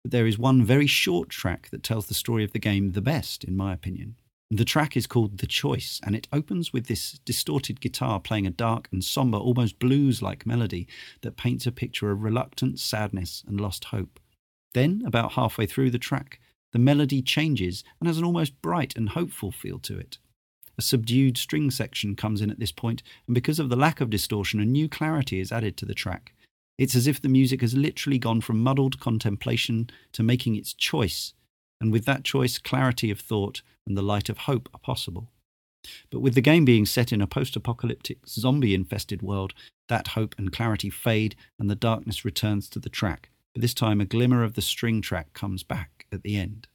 but 0.02 0.10
there 0.10 0.26
is 0.26 0.38
one 0.38 0.64
very 0.64 0.86
short 0.86 1.28
track 1.28 1.68
that 1.70 1.82
tells 1.82 2.06
the 2.06 2.14
story 2.14 2.44
of 2.44 2.52
the 2.52 2.58
game 2.58 2.92
the 2.92 3.00
best, 3.00 3.44
in 3.44 3.56
my 3.56 3.72
opinion. 3.72 4.16
The 4.54 4.66
track 4.66 4.98
is 4.98 5.06
called 5.06 5.38
The 5.38 5.46
Choice, 5.46 5.98
and 6.04 6.14
it 6.14 6.28
opens 6.30 6.74
with 6.74 6.86
this 6.86 7.18
distorted 7.24 7.80
guitar 7.80 8.20
playing 8.20 8.46
a 8.46 8.50
dark 8.50 8.86
and 8.92 9.02
somber, 9.02 9.38
almost 9.38 9.78
blues 9.78 10.20
like 10.20 10.44
melody 10.44 10.86
that 11.22 11.38
paints 11.38 11.66
a 11.66 11.72
picture 11.72 12.10
of 12.10 12.22
reluctant 12.22 12.78
sadness 12.78 13.42
and 13.46 13.58
lost 13.58 13.84
hope. 13.84 14.20
Then, 14.74 15.04
about 15.06 15.32
halfway 15.32 15.64
through 15.64 15.88
the 15.88 15.98
track, 15.98 16.38
the 16.72 16.78
melody 16.78 17.22
changes 17.22 17.82
and 17.98 18.06
has 18.06 18.18
an 18.18 18.24
almost 18.24 18.60
bright 18.60 18.94
and 18.94 19.08
hopeful 19.08 19.52
feel 19.52 19.78
to 19.78 19.96
it. 19.96 20.18
A 20.76 20.82
subdued 20.82 21.38
string 21.38 21.70
section 21.70 22.14
comes 22.14 22.42
in 22.42 22.50
at 22.50 22.58
this 22.58 22.72
point, 22.72 23.02
and 23.26 23.34
because 23.34 23.58
of 23.58 23.70
the 23.70 23.76
lack 23.76 24.02
of 24.02 24.10
distortion, 24.10 24.60
a 24.60 24.66
new 24.66 24.86
clarity 24.86 25.40
is 25.40 25.50
added 25.50 25.78
to 25.78 25.86
the 25.86 25.94
track. 25.94 26.34
It's 26.76 26.94
as 26.94 27.06
if 27.06 27.22
the 27.22 27.30
music 27.30 27.62
has 27.62 27.72
literally 27.72 28.18
gone 28.18 28.42
from 28.42 28.62
muddled 28.62 29.00
contemplation 29.00 29.88
to 30.12 30.22
making 30.22 30.56
its 30.56 30.74
choice 30.74 31.32
and 31.82 31.92
with 31.92 32.04
that 32.04 32.22
choice, 32.22 32.58
clarity 32.58 33.10
of 33.10 33.18
thought 33.18 33.60
and 33.88 33.96
the 33.96 34.02
light 34.02 34.28
of 34.28 34.38
hope 34.38 34.68
are 34.72 34.78
possible. 34.78 35.28
But 36.10 36.20
with 36.20 36.36
the 36.36 36.40
game 36.40 36.64
being 36.64 36.86
set 36.86 37.12
in 37.12 37.20
a 37.20 37.26
post 37.26 37.56
apocalyptic, 37.56 38.18
zombie 38.28 38.72
infested 38.72 39.20
world, 39.20 39.52
that 39.88 40.08
hope 40.08 40.36
and 40.38 40.52
clarity 40.52 40.90
fade 40.90 41.34
and 41.58 41.68
the 41.68 41.74
darkness 41.74 42.24
returns 42.24 42.68
to 42.70 42.78
the 42.78 42.88
track. 42.88 43.30
But 43.52 43.62
this 43.62 43.74
time, 43.74 44.00
a 44.00 44.04
glimmer 44.04 44.44
of 44.44 44.54
the 44.54 44.62
string 44.62 45.02
track 45.02 45.32
comes 45.32 45.64
back 45.64 46.06
at 46.12 46.22
the 46.22 46.36
end. 46.36 46.68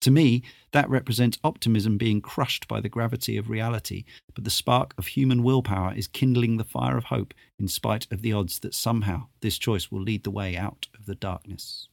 To 0.00 0.10
me, 0.10 0.42
that 0.72 0.90
represents 0.90 1.38
optimism 1.44 1.96
being 1.96 2.20
crushed 2.20 2.66
by 2.66 2.80
the 2.80 2.88
gravity 2.88 3.36
of 3.36 3.48
reality, 3.48 4.04
but 4.34 4.42
the 4.42 4.50
spark 4.50 4.92
of 4.98 5.06
human 5.06 5.44
willpower 5.44 5.94
is 5.94 6.08
kindling 6.08 6.56
the 6.56 6.64
fire 6.64 6.96
of 6.96 7.04
hope 7.04 7.32
in 7.60 7.68
spite 7.68 8.08
of 8.10 8.22
the 8.22 8.32
odds 8.32 8.58
that 8.60 8.74
somehow 8.74 9.28
this 9.40 9.56
choice 9.56 9.92
will 9.92 10.02
lead 10.02 10.24
the 10.24 10.32
way 10.32 10.56
out 10.56 10.88
of 10.98 11.06
the 11.06 11.14
darkness. 11.14 11.88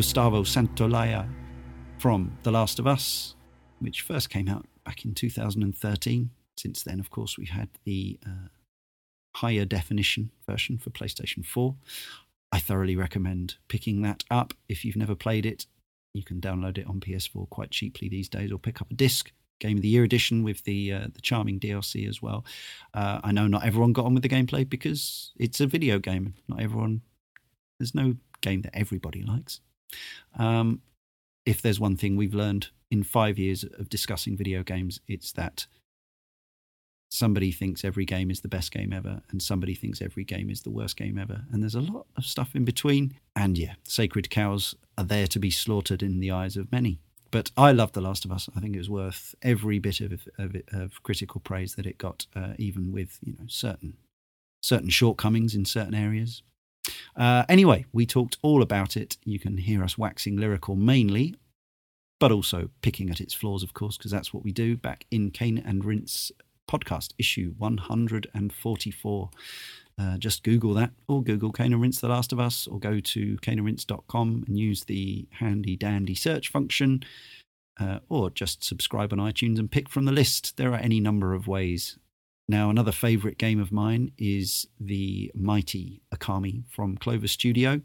Gustavo 0.00 0.44
Santaolalla 0.44 1.28
from 1.98 2.34
The 2.42 2.50
Last 2.50 2.78
of 2.78 2.86
Us, 2.86 3.34
which 3.80 4.00
first 4.00 4.30
came 4.30 4.48
out 4.48 4.64
back 4.82 5.04
in 5.04 5.14
2013. 5.14 6.30
Since 6.56 6.84
then, 6.84 7.00
of 7.00 7.10
course, 7.10 7.36
we've 7.36 7.50
had 7.50 7.68
the 7.84 8.18
uh, 8.24 8.48
higher 9.36 9.66
definition 9.66 10.30
version 10.48 10.78
for 10.78 10.88
PlayStation 10.88 11.44
4. 11.44 11.76
I 12.50 12.58
thoroughly 12.60 12.96
recommend 12.96 13.56
picking 13.68 14.00
that 14.00 14.24
up. 14.30 14.54
If 14.70 14.86
you've 14.86 14.96
never 14.96 15.14
played 15.14 15.44
it, 15.44 15.66
you 16.14 16.24
can 16.24 16.40
download 16.40 16.78
it 16.78 16.86
on 16.86 17.00
PS4 17.00 17.50
quite 17.50 17.70
cheaply 17.70 18.08
these 18.08 18.30
days, 18.30 18.50
or 18.50 18.58
pick 18.58 18.80
up 18.80 18.90
a 18.90 18.94
disc. 18.94 19.32
Game 19.58 19.76
of 19.76 19.82
the 19.82 19.88
Year 19.88 20.04
edition 20.04 20.42
with 20.42 20.64
the 20.64 20.94
uh, 20.94 21.08
the 21.12 21.20
charming 21.20 21.60
DLC 21.60 22.08
as 22.08 22.22
well. 22.22 22.46
Uh, 22.94 23.20
I 23.22 23.32
know 23.32 23.48
not 23.48 23.66
everyone 23.66 23.92
got 23.92 24.06
on 24.06 24.14
with 24.14 24.22
the 24.22 24.30
gameplay 24.30 24.66
because 24.66 25.32
it's 25.36 25.60
a 25.60 25.66
video 25.66 25.98
game. 25.98 26.36
Not 26.48 26.62
everyone. 26.62 27.02
There's 27.78 27.94
no 27.94 28.14
game 28.40 28.62
that 28.62 28.74
everybody 28.74 29.22
likes. 29.22 29.60
Um, 30.38 30.82
if 31.46 31.62
there's 31.62 31.80
one 31.80 31.96
thing 31.96 32.16
we've 32.16 32.34
learned 32.34 32.68
in 32.90 33.02
five 33.02 33.38
years 33.38 33.64
of 33.78 33.88
discussing 33.88 34.36
video 34.36 34.62
games, 34.62 35.00
it's 35.08 35.32
that 35.32 35.66
somebody 37.10 37.50
thinks 37.50 37.84
every 37.84 38.04
game 38.04 38.30
is 38.30 38.40
the 38.40 38.48
best 38.48 38.72
game 38.72 38.92
ever, 38.92 39.22
and 39.30 39.42
somebody 39.42 39.74
thinks 39.74 40.00
every 40.00 40.24
game 40.24 40.50
is 40.50 40.62
the 40.62 40.70
worst 40.70 40.96
game 40.96 41.18
ever. 41.18 41.44
And 41.50 41.62
there's 41.62 41.74
a 41.74 41.80
lot 41.80 42.06
of 42.16 42.24
stuff 42.24 42.54
in 42.54 42.64
between. 42.64 43.14
And 43.34 43.58
yeah, 43.58 43.74
sacred 43.84 44.30
cows 44.30 44.74
are 44.96 45.04
there 45.04 45.26
to 45.28 45.38
be 45.38 45.50
slaughtered 45.50 46.02
in 46.02 46.20
the 46.20 46.30
eyes 46.30 46.56
of 46.56 46.70
many. 46.70 47.00
But 47.30 47.50
I 47.56 47.72
love 47.72 47.92
The 47.92 48.00
Last 48.00 48.24
of 48.24 48.32
Us. 48.32 48.48
I 48.56 48.60
think 48.60 48.74
it 48.74 48.78
was 48.78 48.90
worth 48.90 49.34
every 49.42 49.78
bit 49.78 50.00
of, 50.00 50.28
of, 50.38 50.56
of 50.72 51.02
critical 51.02 51.40
praise 51.40 51.76
that 51.76 51.86
it 51.86 51.98
got, 51.98 52.26
uh, 52.34 52.54
even 52.58 52.92
with 52.92 53.18
you 53.22 53.34
know 53.34 53.44
certain 53.46 53.96
certain 54.62 54.90
shortcomings 54.90 55.54
in 55.54 55.64
certain 55.64 55.94
areas. 55.94 56.42
Uh, 57.16 57.44
anyway, 57.48 57.84
we 57.92 58.06
talked 58.06 58.38
all 58.42 58.62
about 58.62 58.96
it. 58.96 59.16
You 59.24 59.38
can 59.38 59.58
hear 59.58 59.82
us 59.82 59.98
waxing 59.98 60.36
lyrical 60.36 60.76
mainly, 60.76 61.34
but 62.18 62.32
also 62.32 62.70
picking 62.82 63.10
at 63.10 63.20
its 63.20 63.34
flaws, 63.34 63.62
of 63.62 63.74
course, 63.74 63.96
because 63.96 64.10
that's 64.10 64.32
what 64.32 64.44
we 64.44 64.52
do 64.52 64.76
back 64.76 65.06
in 65.10 65.30
Cane 65.30 65.58
and 65.58 65.84
Rinse 65.84 66.32
podcast, 66.70 67.12
issue 67.18 67.54
144. 67.58 69.30
Uh, 69.98 70.16
just 70.16 70.42
Google 70.44 70.72
that, 70.74 70.92
or 71.08 71.22
Google 71.22 71.52
Cane 71.52 71.72
and 71.72 71.82
Rinse 71.82 72.00
The 72.00 72.08
Last 72.08 72.32
of 72.32 72.40
Us, 72.40 72.66
or 72.66 72.78
go 72.78 73.00
to 73.00 73.36
caneandrinse.com 73.38 74.44
and 74.46 74.58
use 74.58 74.84
the 74.84 75.26
handy 75.32 75.76
dandy 75.76 76.14
search 76.14 76.48
function, 76.48 77.02
uh, 77.78 77.98
or 78.08 78.30
just 78.30 78.64
subscribe 78.64 79.12
on 79.12 79.18
iTunes 79.18 79.58
and 79.58 79.70
pick 79.70 79.88
from 79.88 80.06
the 80.06 80.12
list. 80.12 80.56
There 80.56 80.72
are 80.72 80.78
any 80.78 81.00
number 81.00 81.34
of 81.34 81.48
ways 81.48 81.98
now, 82.50 82.68
another 82.68 82.92
favourite 82.92 83.38
game 83.38 83.60
of 83.60 83.70
mine 83.70 84.10
is 84.18 84.66
the 84.78 85.30
mighty 85.34 86.02
Okami 86.14 86.64
from 86.68 86.96
Clover 86.96 87.28
Studio. 87.28 87.80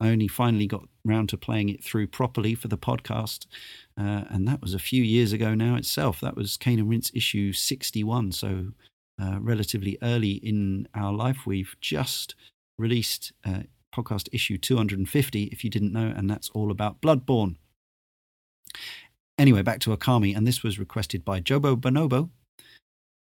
I 0.00 0.08
only 0.08 0.28
finally 0.28 0.66
got 0.66 0.88
round 1.04 1.28
to 1.28 1.36
playing 1.36 1.68
it 1.68 1.84
through 1.84 2.06
properly 2.06 2.54
for 2.54 2.68
the 2.68 2.78
podcast, 2.78 3.46
uh, 3.98 4.24
and 4.30 4.48
that 4.48 4.62
was 4.62 4.72
a 4.72 4.78
few 4.78 5.02
years 5.02 5.34
ago 5.34 5.54
now 5.54 5.76
itself. 5.76 6.20
That 6.20 6.36
was 6.36 6.56
Cane 6.56 6.78
and 6.78 6.88
Rinse 6.88 7.10
issue 7.14 7.52
61, 7.52 8.32
so 8.32 8.68
uh, 9.22 9.38
relatively 9.40 9.98
early 10.02 10.32
in 10.32 10.88
our 10.94 11.12
life. 11.12 11.46
We've 11.46 11.76
just 11.82 12.34
released 12.78 13.32
uh, 13.44 13.64
podcast 13.94 14.30
issue 14.32 14.56
250, 14.56 15.44
if 15.44 15.62
you 15.64 15.68
didn't 15.68 15.92
know, 15.92 16.14
and 16.16 16.30
that's 16.30 16.48
all 16.54 16.70
about 16.70 17.02
Bloodborne. 17.02 17.56
Anyway, 19.36 19.60
back 19.60 19.80
to 19.80 19.94
Okami, 19.94 20.34
and 20.34 20.46
this 20.46 20.62
was 20.62 20.78
requested 20.78 21.26
by 21.26 21.40
Jobo 21.40 21.76
Bonobo, 21.76 22.30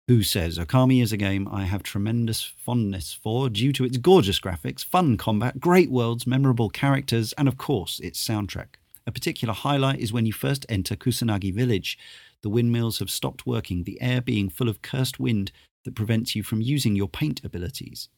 who 0.09 0.23
says 0.23 0.57
Okami 0.57 1.03
is 1.03 1.11
a 1.11 1.17
game 1.17 1.47
I 1.51 1.65
have 1.65 1.83
tremendous 1.83 2.41
fondness 2.41 3.13
for 3.13 3.47
due 3.47 3.71
to 3.73 3.85
its 3.85 3.97
gorgeous 3.97 4.39
graphics, 4.39 4.83
fun 4.83 5.17
combat, 5.17 5.59
great 5.59 5.91
worlds, 5.91 6.25
memorable 6.25 6.71
characters, 6.71 7.31
and 7.33 7.47
of 7.47 7.59
course, 7.59 7.99
its 7.99 8.19
soundtrack. 8.27 8.77
A 9.05 9.11
particular 9.11 9.53
highlight 9.53 9.99
is 9.99 10.11
when 10.11 10.25
you 10.25 10.33
first 10.33 10.65
enter 10.67 10.95
Kusanagi 10.95 11.53
village. 11.53 11.95
The 12.41 12.49
windmills 12.49 12.97
have 12.97 13.11
stopped 13.11 13.45
working, 13.45 13.83
the 13.83 14.01
air 14.01 14.19
being 14.19 14.49
full 14.49 14.67
of 14.67 14.81
cursed 14.81 15.19
wind 15.19 15.51
that 15.85 15.93
prevents 15.93 16.35
you 16.35 16.41
from 16.41 16.59
using 16.59 16.95
your 16.95 17.07
paint 17.07 17.43
abilities. 17.43 18.09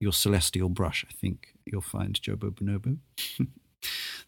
Your 0.00 0.14
celestial 0.14 0.70
brush, 0.70 1.04
I 1.06 1.12
think 1.12 1.48
you'll 1.66 1.82
find, 1.82 2.18
Jobo 2.18 2.50
Bonobo. 2.50 2.96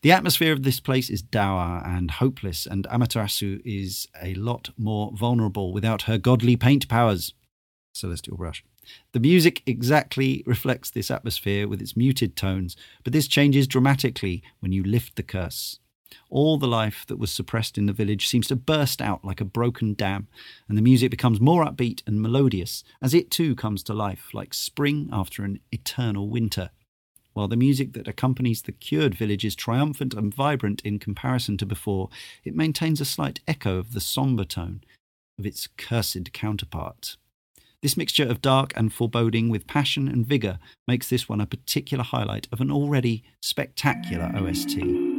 The 0.03 0.13
atmosphere 0.13 0.53
of 0.53 0.63
this 0.63 0.81
place 0.81 1.11
is 1.11 1.21
dour 1.21 1.83
and 1.85 2.11
hopeless, 2.11 2.67
and 2.67 2.87
Amaterasu 2.87 3.61
is 3.65 4.09
a 4.23 4.35
lot 4.35 4.71
more 4.79 5.13
vulnerable 5.15 5.73
without 5.73 6.03
her 6.03 6.17
godly 6.17 6.57
paint 6.57 6.89
powers. 6.89 7.35
Celestial 7.93 8.39
Brush. 8.39 8.65
The 9.13 9.21
music 9.21 9.63
exactly 9.67 10.43
reflects 10.47 10.91
this 10.91 11.11
atmosphere 11.11 11.69
with 11.69 11.83
its 11.83 11.97
muted 11.97 12.35
tones, 12.35 12.77
but 13.05 13.13
this 13.13 13.29
changes 13.29 13.67
dramatically 13.67 14.43
when 14.61 14.73
you 14.73 14.83
lift 14.83 15.17
the 15.17 15.23
curse. 15.23 15.79
All 16.29 16.57
the 16.57 16.67
life 16.67 17.05
that 17.07 17.19
was 17.19 17.31
suppressed 17.31 17.77
in 17.77 17.87
the 17.87 17.93
village 17.93 18.27
seems 18.27 18.49
to 18.49 18.57
burst 18.57 19.01
out 19.03 19.25
like 19.25 19.41
a 19.41 19.45
broken 19.45 19.95
dam, 19.95 20.29
and 20.69 20.79
the 20.79 20.83
music 20.83 21.11
becomes 21.11 21.41
more 21.41 21.65
upbeat 21.65 22.03
and 22.07 22.23
melodious 22.23 22.83
as 23.03 23.15
it 23.15 23.31
too 23.31 23.55
comes 23.55 23.83
to 23.85 23.95
life, 23.95 24.31
like 24.33 24.55
spring 24.55 25.09
after 25.13 25.45
an 25.45 25.61
eternal 25.71 26.29
winter. 26.29 26.71
While 27.41 27.49
the 27.49 27.57
music 27.57 27.95
that 27.95 28.07
accompanies 28.07 28.61
the 28.61 28.71
cured 28.71 29.15
village 29.15 29.47
is 29.47 29.55
triumphant 29.55 30.13
and 30.13 30.35
vibrant 30.35 30.83
in 30.83 30.99
comparison 30.99 31.57
to 31.57 31.65
before, 31.65 32.11
it 32.45 32.55
maintains 32.55 33.01
a 33.01 33.07
slight 33.07 33.41
echo 33.49 33.79
of 33.79 33.95
the 33.95 34.01
sombre 34.03 34.45
tone 34.45 34.83
of 35.39 35.47
its 35.47 35.67
cursed 35.79 36.35
counterpart. 36.35 37.17
This 37.81 37.97
mixture 37.97 38.29
of 38.29 38.43
dark 38.43 38.75
and 38.77 38.93
foreboding 38.93 39.49
with 39.49 39.67
passion 39.67 40.07
and 40.07 40.27
vigour 40.27 40.59
makes 40.87 41.09
this 41.09 41.31
one 41.31 41.41
a 41.41 41.47
particular 41.47 42.05
highlight 42.05 42.47
of 42.53 42.61
an 42.61 42.71
already 42.71 43.25
spectacular 43.41 44.31
OST. 44.37 45.10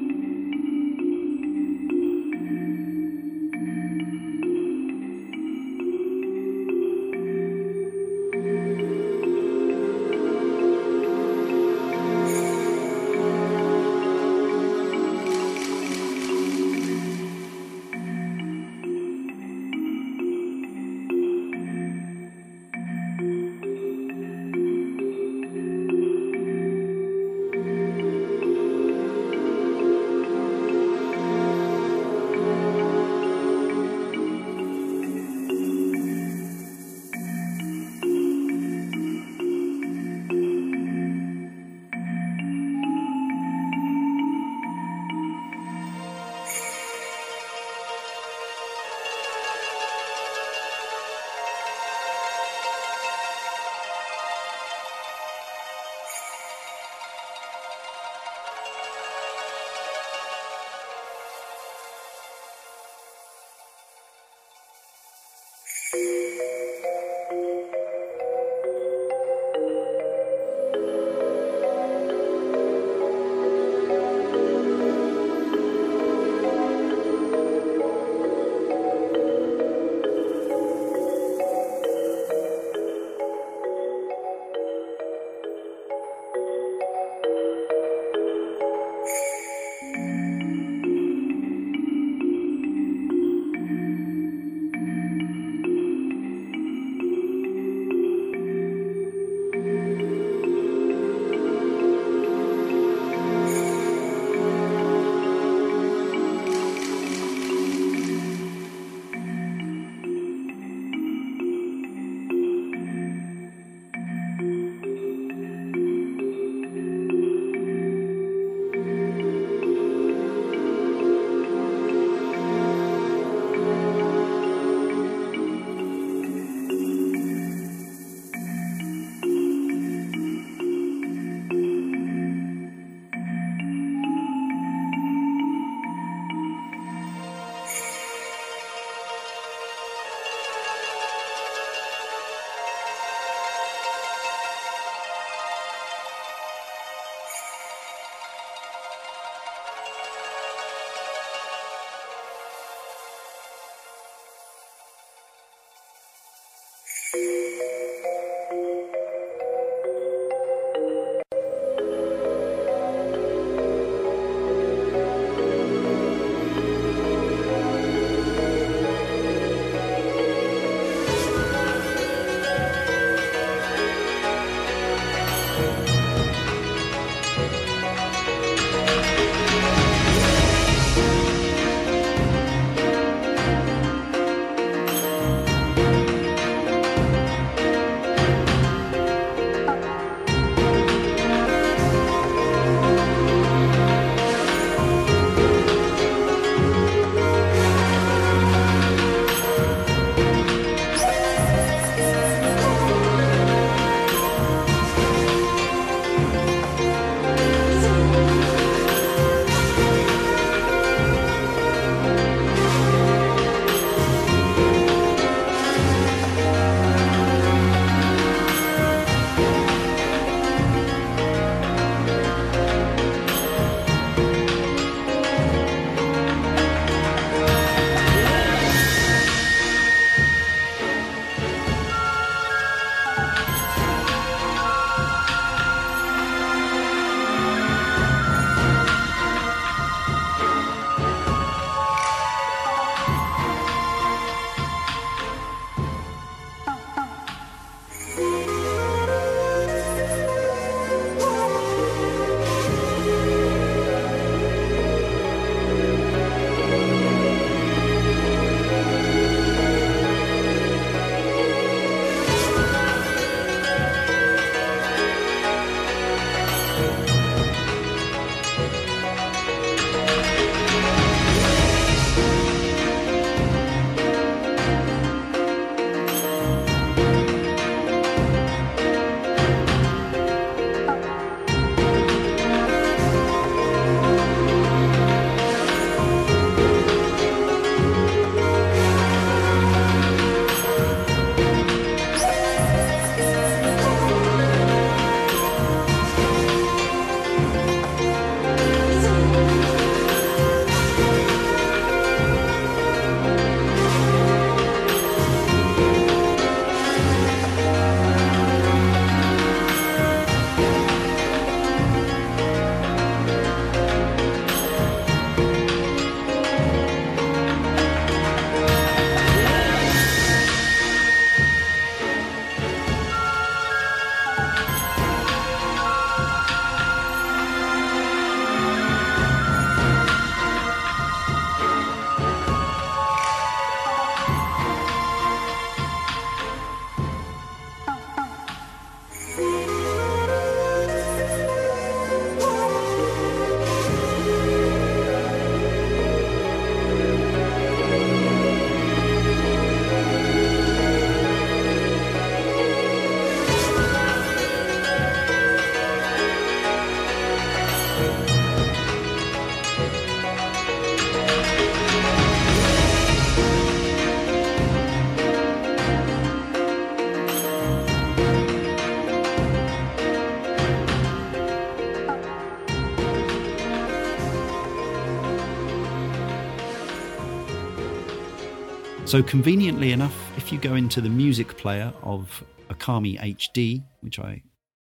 So, 379.11 379.21
conveniently 379.21 379.91
enough, 379.91 380.15
if 380.37 380.53
you 380.53 380.57
go 380.57 380.75
into 380.75 381.01
the 381.01 381.09
music 381.09 381.57
player 381.57 381.91
of 382.01 382.45
Okami 382.69 383.19
HD, 383.19 383.83
which 383.99 384.17
I 384.17 384.41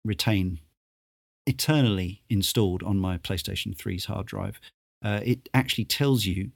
retain 0.05 0.59
eternally 1.47 2.25
installed 2.29 2.83
on 2.83 2.99
my 2.99 3.19
PlayStation 3.19 3.77
3's 3.77 4.07
hard 4.07 4.27
drive, 4.27 4.61
uh, 5.05 5.21
it 5.23 5.49
actually 5.55 5.85
tells 5.85 6.27
you 6.27 6.51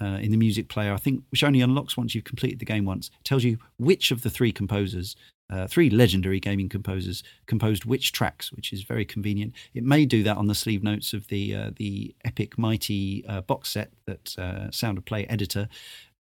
uh, 0.00 0.18
in 0.22 0.30
the 0.30 0.36
music 0.36 0.68
player, 0.68 0.94
I 0.94 0.98
think, 0.98 1.24
which 1.30 1.42
only 1.42 1.60
unlocks 1.60 1.96
once 1.96 2.14
you've 2.14 2.22
completed 2.22 2.60
the 2.60 2.64
game 2.64 2.84
once, 2.84 3.10
tells 3.24 3.42
you 3.42 3.58
which 3.76 4.12
of 4.12 4.22
the 4.22 4.30
three 4.30 4.52
composers, 4.52 5.16
uh, 5.52 5.66
three 5.66 5.90
legendary 5.90 6.38
gaming 6.38 6.68
composers, 6.68 7.24
composed 7.46 7.84
which 7.84 8.12
tracks, 8.12 8.52
which 8.52 8.72
is 8.72 8.84
very 8.84 9.04
convenient. 9.04 9.52
It 9.74 9.82
may 9.82 10.06
do 10.06 10.22
that 10.22 10.36
on 10.36 10.46
the 10.46 10.54
sleeve 10.54 10.84
notes 10.84 11.12
of 11.12 11.26
the 11.26 11.56
uh, 11.56 11.70
the 11.74 12.14
Epic 12.24 12.56
Mighty 12.56 13.26
uh, 13.26 13.40
box 13.40 13.70
set 13.70 13.90
that 14.06 14.38
uh, 14.38 14.70
Sound 14.70 14.96
of 14.96 15.04
Play 15.04 15.26
editor 15.26 15.68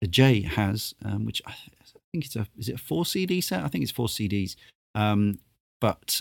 uh, 0.03 0.07
Jay 0.07 0.41
has, 0.41 0.93
um, 1.05 1.25
which 1.25 1.41
I 1.45 1.53
think 2.11 2.25
it's 2.25 2.35
a 2.35 2.47
is 2.57 2.69
it 2.69 2.75
a 2.75 2.79
four 2.79 3.05
CD 3.05 3.41
set? 3.41 3.63
I 3.63 3.67
think 3.67 3.83
it's 3.83 3.91
four 3.91 4.07
CDs. 4.07 4.55
Um, 4.95 5.39
but 5.79 6.19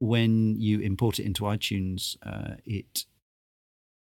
when 0.00 0.56
you 0.58 0.80
import 0.80 1.18
it 1.18 1.26
into 1.26 1.42
iTunes, 1.42 2.16
uh, 2.24 2.56
it 2.64 3.04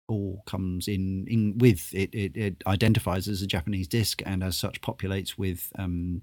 all 0.08 0.42
comes 0.46 0.88
in, 0.88 1.28
in 1.28 1.58
with 1.60 1.94
it, 1.94 2.14
it, 2.14 2.36
it 2.36 2.64
identifies 2.66 3.28
as 3.28 3.42
a 3.42 3.48
Japanese 3.48 3.88
disc 3.88 4.22
and 4.26 4.44
as 4.44 4.58
such 4.58 4.82
populates 4.82 5.38
with 5.38 5.72
um, 5.78 6.22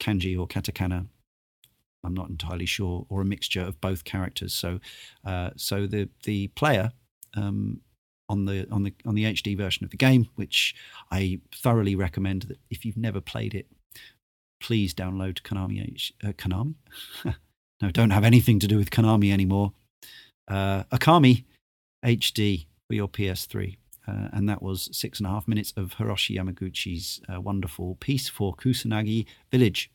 kanji 0.00 0.38
or 0.38 0.46
katakana. 0.46 1.06
I'm 2.04 2.14
not 2.14 2.28
entirely 2.28 2.66
sure, 2.66 3.06
or 3.08 3.20
a 3.20 3.24
mixture 3.24 3.62
of 3.62 3.80
both 3.80 4.02
characters. 4.02 4.52
So, 4.52 4.80
uh, 5.24 5.50
so 5.56 5.86
the 5.86 6.08
the 6.24 6.48
player 6.48 6.90
um, 7.34 7.80
on 8.32 8.46
the 8.46 8.66
on 8.70 8.82
the 8.82 8.92
on 9.06 9.14
the 9.14 9.24
HD 9.24 9.56
version 9.56 9.84
of 9.84 9.90
the 9.90 9.96
game, 9.96 10.26
which 10.36 10.74
I 11.10 11.38
thoroughly 11.54 11.94
recommend 11.94 12.42
that 12.42 12.58
if 12.70 12.84
you've 12.84 12.96
never 12.96 13.20
played 13.20 13.54
it, 13.54 13.66
please 14.60 14.94
download 14.94 15.42
Konami 15.42 15.86
H, 15.86 16.12
uh, 16.24 16.32
Konami. 16.32 16.74
no, 17.82 17.90
don't 17.90 18.10
have 18.10 18.24
anything 18.24 18.58
to 18.60 18.66
do 18.66 18.78
with 18.78 18.90
Konami 18.90 19.32
anymore. 19.32 19.72
Uh, 20.48 20.84
Okami 20.84 21.44
HD 22.04 22.66
for 22.88 22.94
your 22.94 23.08
PS3. 23.08 23.76
Uh, 24.08 24.28
and 24.32 24.48
that 24.48 24.60
was 24.60 24.88
six 24.90 25.20
and 25.20 25.28
a 25.28 25.30
half 25.30 25.46
minutes 25.46 25.72
of 25.76 25.94
Hiroshi 25.94 26.36
Yamaguchi's 26.36 27.20
uh, 27.32 27.40
wonderful 27.40 27.94
piece 27.96 28.28
for 28.28 28.54
Kusanagi 28.56 29.26
Village. 29.52 29.92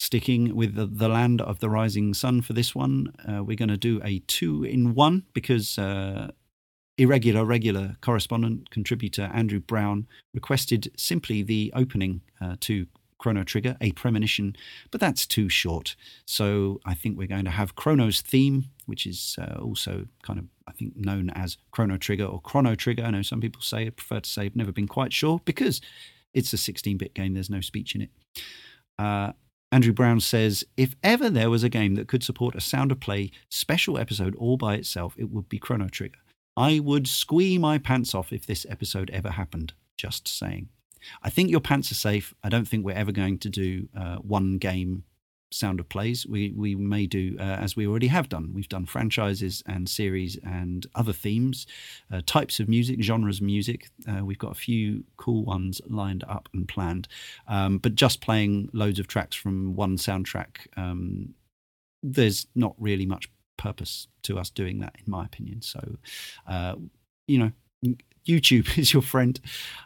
Sticking 0.00 0.56
with 0.56 0.74
the, 0.74 0.86
the, 0.86 1.08
land 1.08 1.40
of 1.40 1.60
the 1.60 1.70
rising 1.70 2.12
sun 2.12 2.42
for 2.42 2.52
this 2.52 2.74
one, 2.74 3.14
uh, 3.28 3.44
we're 3.44 3.56
going 3.56 3.68
to 3.68 3.76
do 3.76 4.00
a 4.04 4.18
two 4.26 4.64
in 4.64 4.94
one 4.94 5.22
because 5.32 5.78
uh, 5.78 6.32
irregular, 6.96 7.44
regular 7.44 7.96
correspondent 8.00 8.70
contributor 8.70 9.30
Andrew 9.32 9.60
Brown 9.60 10.06
requested 10.32 10.90
simply 10.96 11.42
the 11.42 11.72
opening 11.74 12.22
uh, 12.40 12.56
to 12.60 12.86
Chrono 13.18 13.42
Trigger, 13.42 13.76
a 13.80 13.92
premonition, 13.92 14.54
but 14.90 15.00
that's 15.00 15.26
too 15.26 15.48
short. 15.48 15.96
So 16.26 16.80
I 16.84 16.94
think 16.94 17.16
we're 17.16 17.26
going 17.26 17.46
to 17.46 17.50
have 17.50 17.74
Chrono's 17.74 18.20
theme, 18.20 18.66
which 18.86 19.06
is 19.06 19.36
uh, 19.40 19.58
also 19.60 20.06
kind 20.22 20.38
of, 20.38 20.44
I 20.68 20.72
think, 20.72 20.94
known 20.96 21.30
as 21.30 21.56
Chrono 21.70 21.96
Trigger 21.96 22.26
or 22.26 22.40
Chrono 22.42 22.74
Trigger. 22.74 23.02
I 23.04 23.10
know 23.10 23.22
some 23.22 23.40
people 23.40 23.62
say, 23.62 23.88
prefer 23.88 24.20
to 24.20 24.28
say, 24.28 24.42
I've 24.42 24.56
never 24.56 24.72
been 24.72 24.88
quite 24.88 25.12
sure 25.12 25.40
because 25.44 25.80
it's 26.34 26.52
a 26.52 26.58
16 26.58 26.98
bit 26.98 27.14
game, 27.14 27.34
there's 27.34 27.48
no 27.48 27.62
speech 27.62 27.94
in 27.94 28.02
it. 28.02 28.10
Uh, 28.98 29.32
Andrew 29.72 29.92
Brown 29.92 30.20
says, 30.20 30.62
if 30.76 30.94
ever 31.02 31.30
there 31.30 31.50
was 31.50 31.64
a 31.64 31.68
game 31.68 31.94
that 31.94 32.08
could 32.08 32.22
support 32.22 32.54
a 32.54 32.60
sound 32.60 32.92
of 32.92 33.00
play 33.00 33.30
special 33.48 33.98
episode 33.98 34.34
all 34.36 34.56
by 34.56 34.74
itself, 34.74 35.14
it 35.16 35.30
would 35.30 35.48
be 35.48 35.58
Chrono 35.58 35.88
Trigger. 35.88 36.18
I 36.56 36.78
would 36.78 37.08
squee 37.08 37.58
my 37.58 37.78
pants 37.78 38.14
off 38.14 38.32
if 38.32 38.46
this 38.46 38.66
episode 38.68 39.10
ever 39.10 39.30
happened. 39.30 39.72
Just 39.96 40.28
saying. 40.28 40.68
I 41.22 41.30
think 41.30 41.50
your 41.50 41.60
pants 41.60 41.90
are 41.90 41.96
safe. 41.96 42.34
I 42.42 42.48
don't 42.48 42.66
think 42.66 42.84
we're 42.84 42.92
ever 42.92 43.12
going 43.12 43.38
to 43.38 43.50
do 43.50 43.88
uh, 43.96 44.16
one 44.16 44.58
game 44.58 45.04
sound 45.54 45.80
of 45.80 45.88
plays. 45.88 46.26
We 46.26 46.52
we 46.56 46.74
may 46.74 47.06
do 47.06 47.36
uh, 47.38 47.42
as 47.42 47.76
we 47.76 47.86
already 47.86 48.08
have 48.08 48.28
done. 48.28 48.52
We've 48.52 48.68
done 48.68 48.86
franchises 48.86 49.62
and 49.66 49.88
series 49.88 50.36
and 50.44 50.86
other 50.94 51.12
themes, 51.12 51.66
uh, 52.12 52.22
types 52.26 52.60
of 52.60 52.68
music, 52.68 53.02
genres 53.02 53.38
of 53.38 53.46
music. 53.46 53.88
Uh, 54.08 54.24
we've 54.24 54.38
got 54.38 54.52
a 54.52 54.56
few 54.56 55.04
cool 55.16 55.44
ones 55.44 55.80
lined 55.86 56.24
up 56.28 56.48
and 56.52 56.66
planned. 56.68 57.08
Um, 57.46 57.78
but 57.78 57.94
just 57.94 58.20
playing 58.20 58.70
loads 58.72 58.98
of 58.98 59.06
tracks 59.06 59.36
from 59.36 59.74
one 59.76 59.96
soundtrack, 59.96 60.66
um, 60.76 61.34
there's 62.02 62.46
not 62.54 62.74
really 62.78 63.06
much 63.06 63.30
purpose 63.56 64.08
to 64.22 64.38
us 64.38 64.50
doing 64.50 64.80
that, 64.80 64.94
in 65.04 65.10
my 65.10 65.24
opinion. 65.24 65.62
So, 65.62 65.96
uh, 66.46 66.76
you 67.26 67.38
know, 67.38 67.96
YouTube 68.26 68.78
is 68.78 68.92
your 68.92 69.02
friend. 69.02 69.40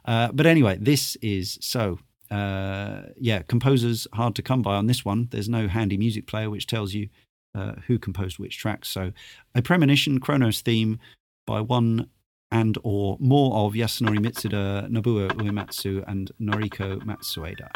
Uh, 0.04 0.30
but 0.32 0.46
anyway, 0.46 0.78
this 0.80 1.16
is 1.16 1.58
so. 1.60 1.98
Uh, 2.30 3.04
yeah, 3.18 3.40
composers 3.40 4.06
hard 4.12 4.34
to 4.34 4.42
come 4.42 4.60
by 4.60 4.74
on 4.74 4.86
this 4.86 5.02
one. 5.02 5.28
There's 5.30 5.48
no 5.48 5.66
handy 5.66 5.96
music 5.96 6.26
player 6.26 6.50
which 6.50 6.66
tells 6.66 6.92
you 6.92 7.08
uh, 7.54 7.76
who 7.86 7.98
composed 7.98 8.38
which 8.38 8.58
tracks. 8.58 8.88
So, 8.88 9.12
a 9.54 9.62
premonition, 9.62 10.20
Chronos 10.20 10.60
theme 10.60 10.98
by 11.46 11.62
one 11.62 12.10
and 12.50 12.78
or 12.82 13.16
more 13.20 13.54
of 13.54 13.72
Yasunori 13.72 14.18
Mitsuda, 14.18 14.88
Nobuo 14.90 15.30
Uematsu, 15.30 16.04
and 16.06 16.30
Noriko 16.40 16.98
Matsueda. 17.02 17.68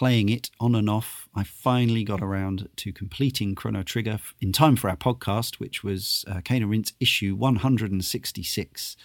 Playing 0.00 0.30
it 0.30 0.48
on 0.58 0.74
and 0.74 0.88
off, 0.88 1.28
I 1.34 1.44
finally 1.44 2.04
got 2.04 2.22
around 2.22 2.70
to 2.76 2.90
completing 2.90 3.54
Chrono 3.54 3.82
Trigger 3.82 4.18
in 4.40 4.50
time 4.50 4.74
for 4.74 4.88
our 4.88 4.96
podcast, 4.96 5.56
which 5.56 5.84
was 5.84 6.24
uh, 6.26 6.40
Cane 6.42 6.62
and 6.62 6.92
issue 7.00 7.34
166. 7.34 8.96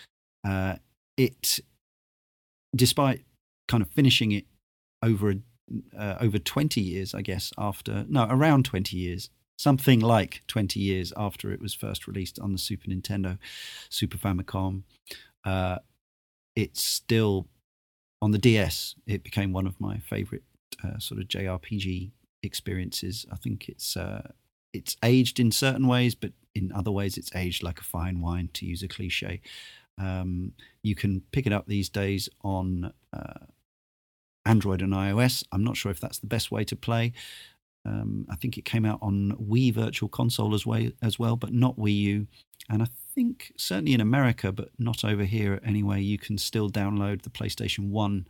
Uh, 0.48 0.76
it, 1.18 1.60
despite 2.74 3.26
kind 3.68 3.84
of 3.84 3.90
finishing 3.90 4.32
it 4.32 4.46
over 5.04 5.34
uh, 6.00 6.16
over 6.22 6.40
20 6.40 6.80
years, 6.80 7.14
I 7.14 7.22
guess, 7.22 7.52
after 7.58 8.06
no, 8.08 8.26
around 8.30 8.64
20 8.64 8.96
years, 8.96 9.30
something 9.58 10.00
like 10.00 10.44
20 10.48 10.80
years 10.80 11.12
after 11.18 11.52
it 11.52 11.60
was 11.60 11.74
first 11.74 12.08
released 12.08 12.40
on 12.40 12.54
the 12.54 12.58
Super 12.58 12.88
Nintendo, 12.88 13.38
Super 13.90 14.18
Famicom. 14.18 14.84
Uh, 15.44 15.80
it's 16.56 16.82
still 16.82 17.50
on 18.22 18.32
the 18.32 18.38
DS. 18.38 18.96
It 19.06 19.26
became 19.26 19.52
one 19.52 19.68
of 19.68 19.82
my 19.82 19.98
favorite 19.98 20.44
uh, 20.84 21.00
sort 21.00 21.22
of 21.22 21.28
JRPG 21.28 22.12
experiences. 22.44 23.26
I 23.32 23.36
think 23.38 23.70
it's 23.70 23.98
uh, 23.98 24.32
it's 24.74 24.98
aged 25.04 25.40
in 25.40 25.52
certain 25.52 25.88
ways, 25.88 26.16
but 26.16 26.32
in 26.54 26.72
other 26.74 26.92
ways, 26.92 27.18
it's 27.18 27.34
aged 27.36 27.64
like 27.64 27.80
a 27.80 27.84
fine 27.84 28.22
wine, 28.22 28.50
to 28.54 28.66
use 28.66 28.84
a 28.84 28.88
cliche. 28.88 29.42
Um, 29.98 30.54
you 30.84 30.96
can 30.96 31.22
pick 31.32 31.46
it 31.46 31.54
up 31.54 31.68
these 31.68 31.90
days 31.90 32.28
on 32.44 32.94
uh, 33.14 33.46
Android 34.46 34.82
and 34.82 34.94
iOS. 34.94 35.44
I'm 35.52 35.64
not 35.64 35.78
sure 35.78 35.92
if 35.92 36.00
that's 36.00 36.20
the 36.20 36.28
best 36.28 36.52
way 36.52 36.64
to 36.66 36.76
play. 36.76 37.14
Um, 37.86 38.26
I 38.30 38.36
think 38.36 38.58
it 38.58 38.66
came 38.66 38.86
out 38.86 39.00
on 39.02 39.34
Wii 39.34 39.74
Virtual 39.74 40.10
Console 40.10 40.56
as 40.56 40.66
well, 40.66 40.90
as 41.02 41.20
well, 41.20 41.36
but 41.36 41.54
not 41.54 41.78
Wii 41.78 41.98
U. 41.98 42.28
And 42.70 42.82
I 42.82 42.88
think 43.14 43.54
certainly 43.58 43.94
in 43.94 44.02
America, 44.02 44.52
but 44.52 44.70
not 44.80 45.06
over 45.06 45.24
here 45.24 45.60
anyway, 45.64 46.02
you 46.02 46.18
can 46.18 46.38
still 46.38 46.70
download 46.70 47.22
the 47.22 47.30
PlayStation 47.30 47.90
One 47.90 48.28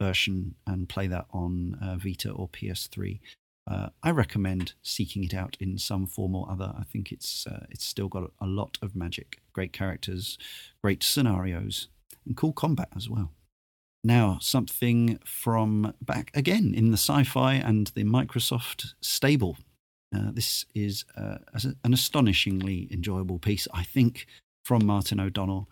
version 0.00 0.54
and 0.66 0.88
play 0.88 1.06
that 1.06 1.26
on 1.32 1.78
uh, 1.82 1.96
Vita 1.96 2.30
or 2.30 2.48
PS3. 2.48 3.20
Uh, 3.70 3.90
I 4.02 4.10
recommend 4.10 4.72
seeking 4.82 5.24
it 5.24 5.34
out 5.34 5.56
in 5.60 5.76
some 5.76 6.06
form 6.06 6.34
or 6.34 6.50
other. 6.50 6.72
I 6.78 6.84
think 6.84 7.12
it's 7.12 7.46
uh, 7.46 7.66
it's 7.70 7.84
still 7.84 8.08
got 8.08 8.30
a 8.40 8.46
lot 8.46 8.78
of 8.80 8.96
magic, 8.96 9.40
great 9.52 9.72
characters, 9.72 10.38
great 10.82 11.02
scenarios, 11.02 11.88
and 12.26 12.36
cool 12.36 12.52
combat 12.54 12.88
as 12.96 13.10
well. 13.10 13.32
Now, 14.02 14.38
something 14.40 15.18
from 15.24 15.92
back 16.00 16.30
again 16.34 16.72
in 16.74 16.90
the 16.92 16.96
sci 16.96 17.24
fi 17.24 17.54
and 17.54 17.88
the 17.88 18.04
Microsoft 18.04 18.94
stable. 19.02 19.58
Uh, 20.14 20.30
this 20.32 20.64
is 20.74 21.04
uh, 21.18 21.36
an 21.84 21.92
astonishingly 21.92 22.88
enjoyable 22.90 23.38
piece, 23.38 23.68
I 23.74 23.82
think, 23.82 24.26
from 24.64 24.86
Martin 24.86 25.20
O'Donnell, 25.20 25.68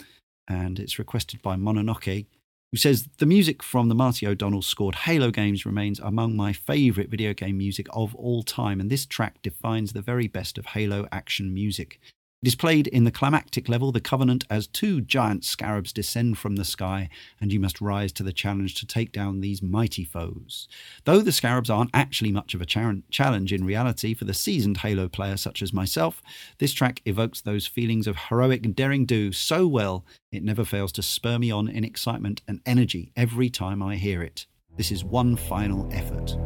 and 0.47 0.79
it's 0.79 0.99
requested 0.99 1.41
by 1.41 1.57
Mononoke, 1.57 2.27
who 2.73 2.79
says 2.79 3.09
the 3.19 3.27
music 3.27 3.63
from 3.63 3.89
the 3.89 3.95
Marty 3.95 4.27
O'Donnell 4.27 4.63
scored 4.63 4.95
Halo 4.95 5.31
games 5.31 5.65
remains 5.65 6.01
among 6.01 6.37
my 6.37 6.53
favourite 6.53 7.11
video 7.11 7.33
game 7.33 7.59
music 7.59 7.87
of 7.91 8.15
all 8.17 8.43
time, 8.43 8.81
and 8.81 8.91
this 8.91 9.07
track 9.07 9.41
defines 9.43 9.93
the 9.93 10.03
very 10.03 10.27
best 10.27 10.59
of 10.59 10.67
Halo 10.67 11.07
action 11.13 11.55
music. 11.55 12.01
It 12.43 12.49
is 12.49 12.55
played 12.55 12.87
in 12.89 13.05
the 13.05 13.11
climactic 13.11 13.67
level, 13.67 13.93
the 13.93 14.01
Covenant, 14.01 14.45
as 14.51 14.67
two 14.67 15.01
giant 15.01 15.43
scarabs 15.43 15.91
descend 15.91 16.37
from 16.37 16.57
the 16.57 16.67
sky, 16.67 17.09
and 17.41 17.51
you 17.51 17.59
must 17.59 17.81
rise 17.81 18.13
to 18.13 18.23
the 18.23 18.33
challenge 18.33 18.75
to 18.75 18.87
take 18.87 19.11
down 19.11 19.41
these 19.41 19.63
mighty 19.63 20.05
foes. 20.05 20.69
Though 21.05 21.21
the 21.21 21.33
scarabs 21.33 21.71
aren't 21.71 21.91
actually 21.95 22.33
much 22.33 22.55
of 22.55 22.61
a 22.61 22.67
challenge 22.67 23.53
in 23.53 23.65
reality 23.65 24.13
for 24.13 24.27
the 24.27 24.35
seasoned 24.35 24.77
Halo 24.77 25.09
player 25.09 25.39
such 25.39 25.63
as 25.63 25.73
myself, 25.73 26.23
this 26.59 26.75
track 26.75 27.01
evokes 27.07 27.41
those 27.41 27.67
feelings 27.67 28.07
of 28.07 28.17
heroic 28.29 28.75
daring 28.77 29.07
do 29.07 29.33
so 29.33 29.67
well, 29.67 30.05
it 30.31 30.45
never 30.45 30.65
fails 30.65 30.93
to 30.93 31.03
spur 31.03 31.39
me 31.39 31.51
on 31.51 31.69
in 31.69 31.85
excitement 31.85 32.43
and 32.47 32.61
energy 32.67 33.13
every 33.17 33.49
time 33.49 33.83
I 33.83 33.97
hear 33.97 34.23
it. 34.23 34.47
This 34.77 34.93
is 34.93 35.03
one 35.03 35.37
final 35.37 35.89
effort. 35.91 36.37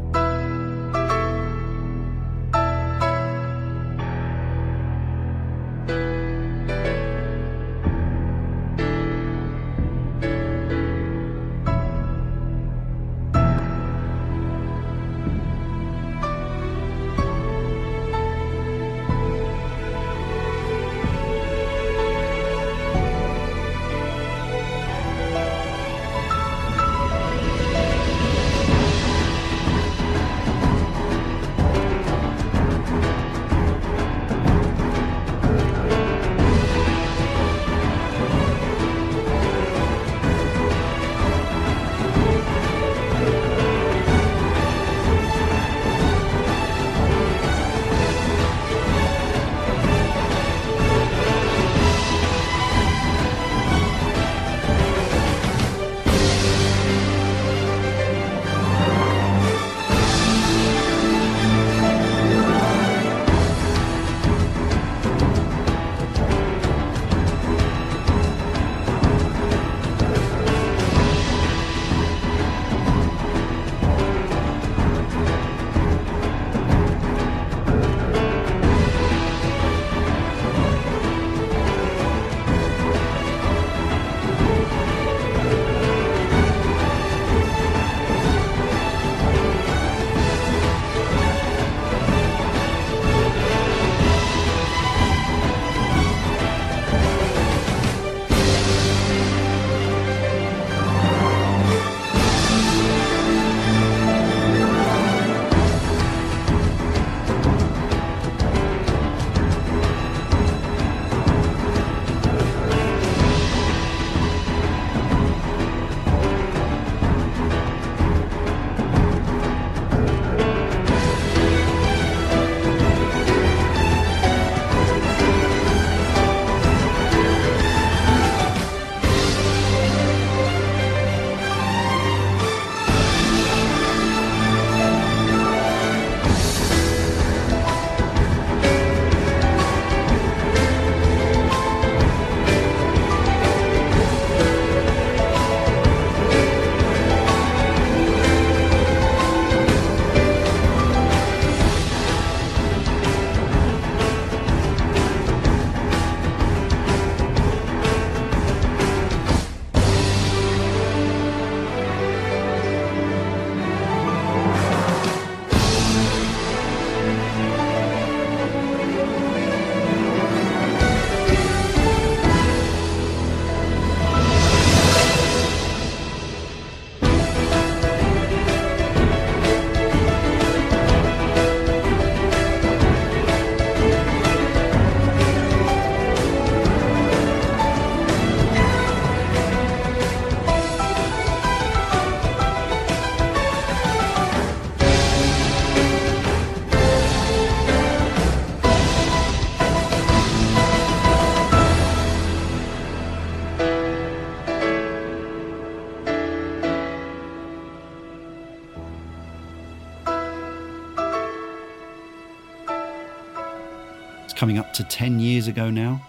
To 214.81 214.87
10 214.87 215.21
years 215.21 215.47
ago 215.47 215.69
now. 215.69 216.01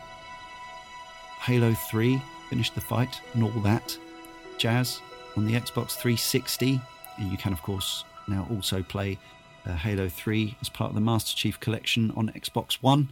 Halo 1.42 1.74
3 1.74 2.22
finished 2.50 2.74
the 2.74 2.80
fight 2.80 3.20
and 3.34 3.44
all 3.44 3.50
that 3.50 3.98
jazz 4.58 5.02
on 5.36 5.46
the 5.46 5.54
Xbox 5.54 5.92
360. 5.98 6.80
And 7.18 7.30
you 7.30 7.38
can, 7.38 7.52
of 7.52 7.62
course, 7.64 8.06
now 8.30 8.48
also 8.50 8.82
play 8.82 9.20
uh, 9.66 9.74
Halo 9.74 10.08
3 10.08 10.56
as 10.62 10.70
part 10.70 10.90
of 10.90 10.96
the 10.96 11.02
Master 11.02 11.36
Chief 11.36 11.60
Collection 11.60 12.14
on 12.16 12.30
Xbox 12.30 12.76
One. 12.76 13.10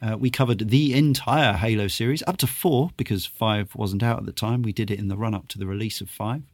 Uh, 0.00 0.16
we 0.16 0.30
covered 0.30 0.70
the 0.70 0.94
entire 0.94 1.52
Halo 1.52 1.86
series, 1.88 2.22
up 2.26 2.38
to 2.38 2.46
four, 2.46 2.90
because 2.96 3.26
five 3.26 3.74
wasn't 3.74 4.02
out 4.02 4.18
at 4.18 4.24
the 4.24 4.32
time. 4.32 4.62
We 4.62 4.72
did 4.72 4.90
it 4.90 4.98
in 4.98 5.08
the 5.08 5.18
run 5.18 5.34
up 5.34 5.48
to 5.48 5.58
the 5.58 5.66
release 5.66 6.00
of 6.00 6.08
five. 6.08 6.44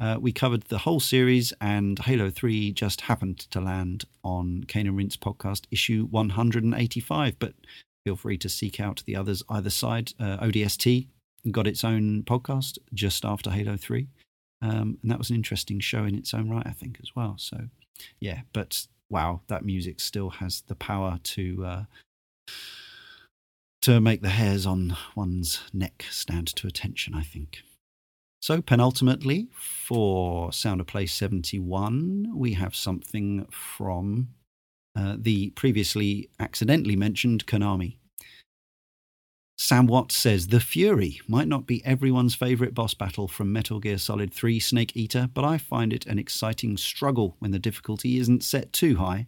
Uh, 0.00 0.16
we 0.20 0.32
covered 0.32 0.62
the 0.64 0.78
whole 0.78 1.00
series, 1.00 1.52
and 1.60 1.98
Halo 1.98 2.30
3 2.30 2.72
just 2.72 3.02
happened 3.02 3.38
to 3.50 3.60
land 3.60 4.04
on 4.24 4.64
Cane 4.66 4.86
and 4.86 4.96
Rinse 4.96 5.16
podcast 5.16 5.66
issue 5.70 6.06
185. 6.10 7.38
But 7.38 7.54
feel 8.04 8.16
free 8.16 8.38
to 8.38 8.48
seek 8.48 8.80
out 8.80 9.02
the 9.06 9.16
others 9.16 9.42
either 9.48 9.70
side. 9.70 10.12
Uh, 10.18 10.38
ODST 10.38 11.08
got 11.50 11.66
its 11.66 11.84
own 11.84 12.22
podcast 12.22 12.78
just 12.94 13.24
after 13.24 13.50
Halo 13.50 13.76
3. 13.76 14.08
Um, 14.62 14.98
and 15.02 15.10
that 15.10 15.18
was 15.18 15.30
an 15.30 15.36
interesting 15.36 15.80
show 15.80 16.04
in 16.04 16.14
its 16.14 16.34
own 16.34 16.50
right, 16.50 16.66
I 16.66 16.72
think, 16.72 16.98
as 17.02 17.14
well. 17.16 17.34
So, 17.38 17.58
yeah, 18.20 18.40
but 18.52 18.86
wow, 19.08 19.40
that 19.48 19.64
music 19.64 20.00
still 20.00 20.30
has 20.30 20.62
the 20.62 20.74
power 20.74 21.18
to 21.22 21.64
uh, 21.64 21.84
to 23.82 24.00
make 24.00 24.20
the 24.20 24.28
hairs 24.30 24.66
on 24.66 24.96
one's 25.14 25.62
neck 25.72 26.04
stand 26.10 26.48
to 26.56 26.66
attention, 26.66 27.14
I 27.14 27.22
think. 27.22 27.62
So, 28.42 28.62
penultimately, 28.62 29.48
for 29.52 30.50
Sound 30.50 30.80
of 30.80 30.86
Play 30.86 31.04
71, 31.04 32.32
we 32.34 32.54
have 32.54 32.74
something 32.74 33.46
from 33.50 34.28
uh, 34.96 35.16
the 35.18 35.50
previously 35.50 36.30
accidentally 36.38 36.96
mentioned 36.96 37.46
Konami. 37.46 37.96
Sam 39.58 39.86
What 39.86 40.10
says 40.10 40.46
The 40.46 40.58
Fury 40.58 41.20
might 41.28 41.48
not 41.48 41.66
be 41.66 41.84
everyone's 41.84 42.34
favourite 42.34 42.72
boss 42.72 42.94
battle 42.94 43.28
from 43.28 43.52
Metal 43.52 43.78
Gear 43.78 43.98
Solid 43.98 44.32
3 44.32 44.58
Snake 44.58 44.96
Eater, 44.96 45.28
but 45.34 45.44
I 45.44 45.58
find 45.58 45.92
it 45.92 46.06
an 46.06 46.18
exciting 46.18 46.78
struggle 46.78 47.36
when 47.40 47.50
the 47.50 47.58
difficulty 47.58 48.18
isn't 48.18 48.42
set 48.42 48.72
too 48.72 48.96
high. 48.96 49.26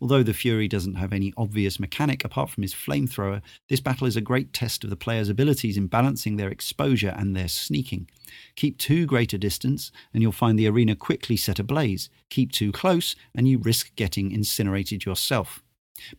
Although 0.00 0.22
the 0.22 0.32
Fury 0.32 0.68
doesn't 0.68 0.94
have 0.94 1.12
any 1.12 1.32
obvious 1.36 1.80
mechanic 1.80 2.24
apart 2.24 2.50
from 2.50 2.62
his 2.62 2.72
flamethrower, 2.72 3.42
this 3.68 3.80
battle 3.80 4.06
is 4.06 4.16
a 4.16 4.20
great 4.20 4.52
test 4.52 4.84
of 4.84 4.90
the 4.90 4.96
player's 4.96 5.28
abilities 5.28 5.76
in 5.76 5.88
balancing 5.88 6.36
their 6.36 6.48
exposure 6.48 7.14
and 7.16 7.34
their 7.34 7.48
sneaking. 7.48 8.08
Keep 8.54 8.78
too 8.78 9.04
great 9.04 9.32
a 9.32 9.38
distance, 9.38 9.90
and 10.12 10.22
you'll 10.22 10.32
find 10.32 10.58
the 10.58 10.68
arena 10.68 10.94
quickly 10.94 11.36
set 11.36 11.58
ablaze. 11.58 12.08
Keep 12.30 12.52
too 12.52 12.70
close, 12.70 13.16
and 13.34 13.48
you 13.48 13.58
risk 13.58 13.94
getting 13.96 14.30
incinerated 14.30 15.04
yourself. 15.04 15.62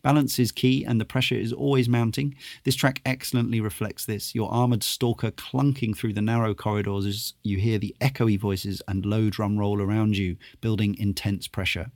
Balance 0.02 0.38
is 0.38 0.52
key 0.52 0.84
and 0.84 1.00
the 1.00 1.04
pressure 1.04 1.34
is 1.34 1.52
always 1.52 1.88
mounting. 1.88 2.34
This 2.64 2.74
track 2.74 3.02
excellently 3.04 3.60
reflects 3.60 4.04
this. 4.04 4.34
Your 4.34 4.50
armoured 4.50 4.82
stalker 4.82 5.30
clunking 5.30 5.96
through 5.96 6.14
the 6.14 6.22
narrow 6.22 6.54
corridors 6.54 7.06
as 7.06 7.34
you 7.42 7.58
hear 7.58 7.78
the 7.78 7.94
echoey 8.00 8.38
voices 8.38 8.82
and 8.88 9.04
low 9.04 9.30
drum 9.30 9.58
roll 9.58 9.80
around 9.80 10.16
you, 10.16 10.36
building 10.60 10.96
intense 10.98 11.46
pressure. 11.46 11.90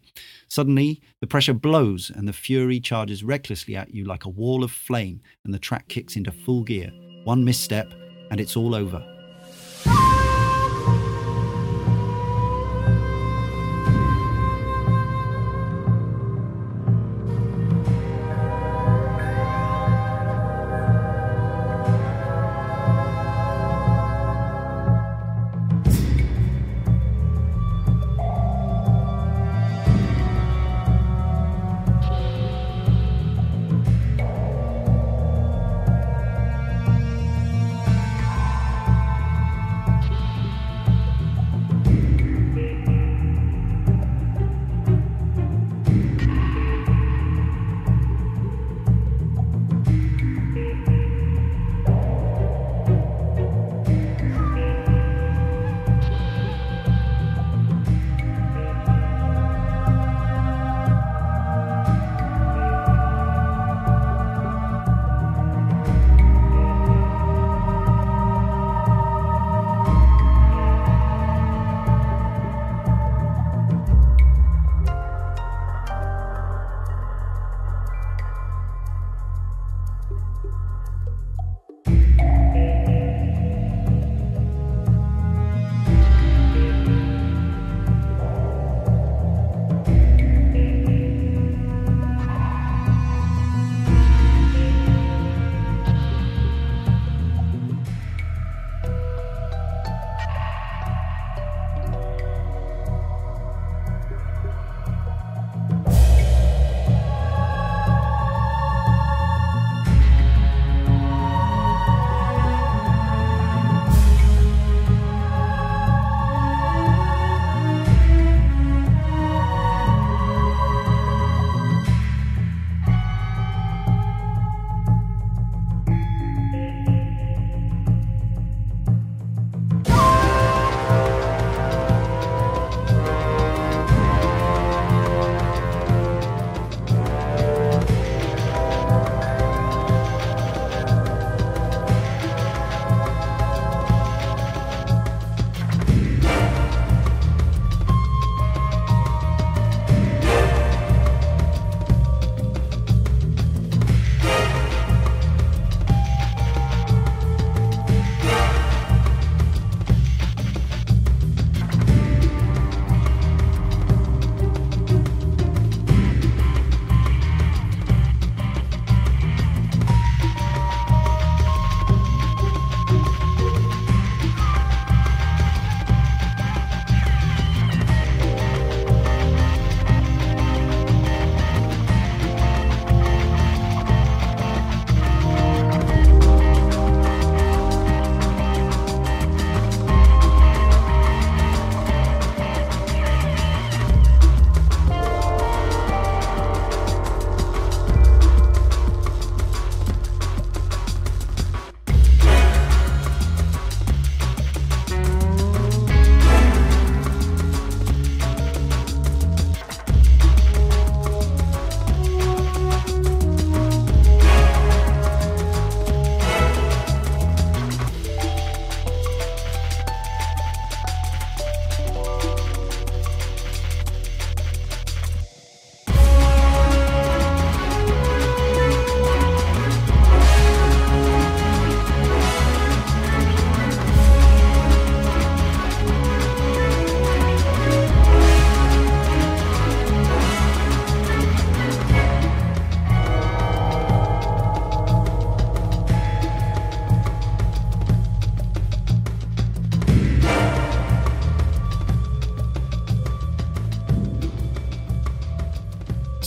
Suddenly, 0.49 1.01
the 1.21 1.27
pressure 1.27 1.55
blows 1.55 2.11
and 2.15 2.29
the 2.29 2.33
fury 2.33 2.81
charges 2.81 3.25
recklessly 3.25 3.77
at 3.77 3.95
you 3.95 4.05
like 4.05 4.25
a 4.25 4.31
wall 4.31 4.63
of 4.63 4.71
flame, 4.71 5.21
and 5.45 5.55
the 5.55 5.59
track 5.59 5.89
kicks 5.89 6.17
into 6.17 6.33
full 6.33 6.63
gear. 6.63 6.91
One 7.25 7.45
misstep, 7.45 7.93
and 8.31 8.41
it's 8.41 8.57
all 8.57 8.75
over. 8.75 9.20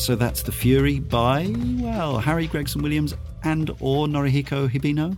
So 0.03 0.15
that's 0.17 0.43
The 0.43 0.51
Fury 0.51 0.99
by, 0.99 1.55
well, 1.77 2.19
Harry 2.19 2.47
Gregson 2.47 2.81
Williams 2.81 3.15
and 3.45 3.69
or 3.79 4.05
Norihiko 4.05 4.69
Hibino. 4.69 5.17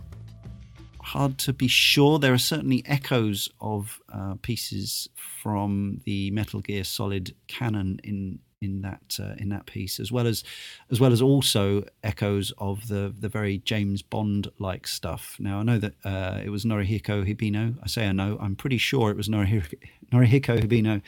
Hard 1.00 1.38
to 1.38 1.52
be 1.52 1.66
sure. 1.66 2.20
There 2.20 2.32
are 2.32 2.38
certainly 2.38 2.84
echoes 2.86 3.48
of 3.60 4.00
uh, 4.12 4.36
pieces 4.42 5.08
from 5.42 6.02
the 6.04 6.30
Metal 6.30 6.60
Gear 6.60 6.84
Solid 6.84 7.34
canon 7.48 7.98
in 8.04 8.38
in 8.62 8.82
that 8.82 9.18
uh, 9.20 9.34
in 9.38 9.48
that 9.48 9.66
piece, 9.66 9.98
as 9.98 10.12
well 10.12 10.28
as 10.28 10.44
as 10.92 11.00
well 11.00 11.12
as 11.12 11.20
also 11.20 11.84
echoes 12.04 12.52
of 12.58 12.86
the 12.86 13.12
the 13.18 13.28
very 13.28 13.58
James 13.58 14.02
Bond 14.02 14.52
like 14.60 14.86
stuff. 14.86 15.36
Now 15.40 15.58
I 15.58 15.62
know 15.64 15.78
that 15.78 15.94
uh, 16.04 16.40
it 16.44 16.50
was 16.50 16.64
Norihiko 16.64 17.26
Hibino. 17.26 17.74
I 17.82 17.88
say 17.88 18.06
I 18.06 18.12
know. 18.12 18.38
I'm 18.40 18.54
pretty 18.54 18.78
sure 18.78 19.10
it 19.10 19.16
was 19.16 19.28
Norihiko, 19.28 19.74
Norihiko 20.12 20.62
Hibino 20.62 21.02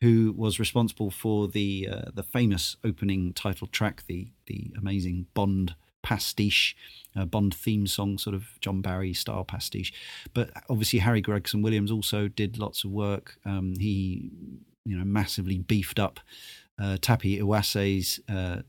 who 0.00 0.34
was 0.36 0.58
responsible 0.58 1.10
for 1.10 1.48
the 1.48 1.88
uh, 1.90 2.10
the 2.12 2.22
famous 2.22 2.76
opening 2.84 3.32
title 3.32 3.66
track, 3.66 4.04
the 4.06 4.28
the 4.46 4.72
amazing 4.76 5.26
Bond 5.34 5.74
pastiche, 6.02 6.76
uh, 7.16 7.24
Bond 7.24 7.54
theme 7.54 7.86
song, 7.86 8.18
sort 8.18 8.34
of 8.34 8.60
John 8.60 8.82
Barry 8.82 9.14
style 9.14 9.44
pastiche. 9.44 9.92
But 10.34 10.50
obviously 10.68 10.98
Harry 10.98 11.20
Gregson 11.20 11.62
Williams 11.62 11.90
also 11.90 12.28
did 12.28 12.58
lots 12.58 12.84
of 12.84 12.90
work. 12.90 13.38
Um, 13.44 13.74
he 13.78 14.30
you 14.84 14.98
know 14.98 15.04
massively 15.04 15.58
beefed 15.58 15.98
up 15.98 16.20
uh, 16.78 16.96
Tappi 17.00 17.40
Iwase's 17.40 18.20
uh, 18.28 18.62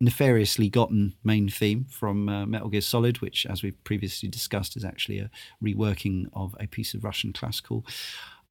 nefariously 0.00 0.68
gotten 0.68 1.14
main 1.24 1.48
theme 1.48 1.86
from 1.88 2.28
uh, 2.28 2.46
Metal 2.46 2.68
Gear 2.68 2.80
Solid, 2.80 3.20
which, 3.20 3.46
as 3.46 3.62
we've 3.62 3.82
previously 3.84 4.28
discussed, 4.28 4.76
is 4.76 4.84
actually 4.84 5.18
a 5.18 5.30
reworking 5.62 6.26
of 6.32 6.54
a 6.60 6.66
piece 6.66 6.94
of 6.94 7.04
Russian 7.04 7.32
classical. 7.32 7.84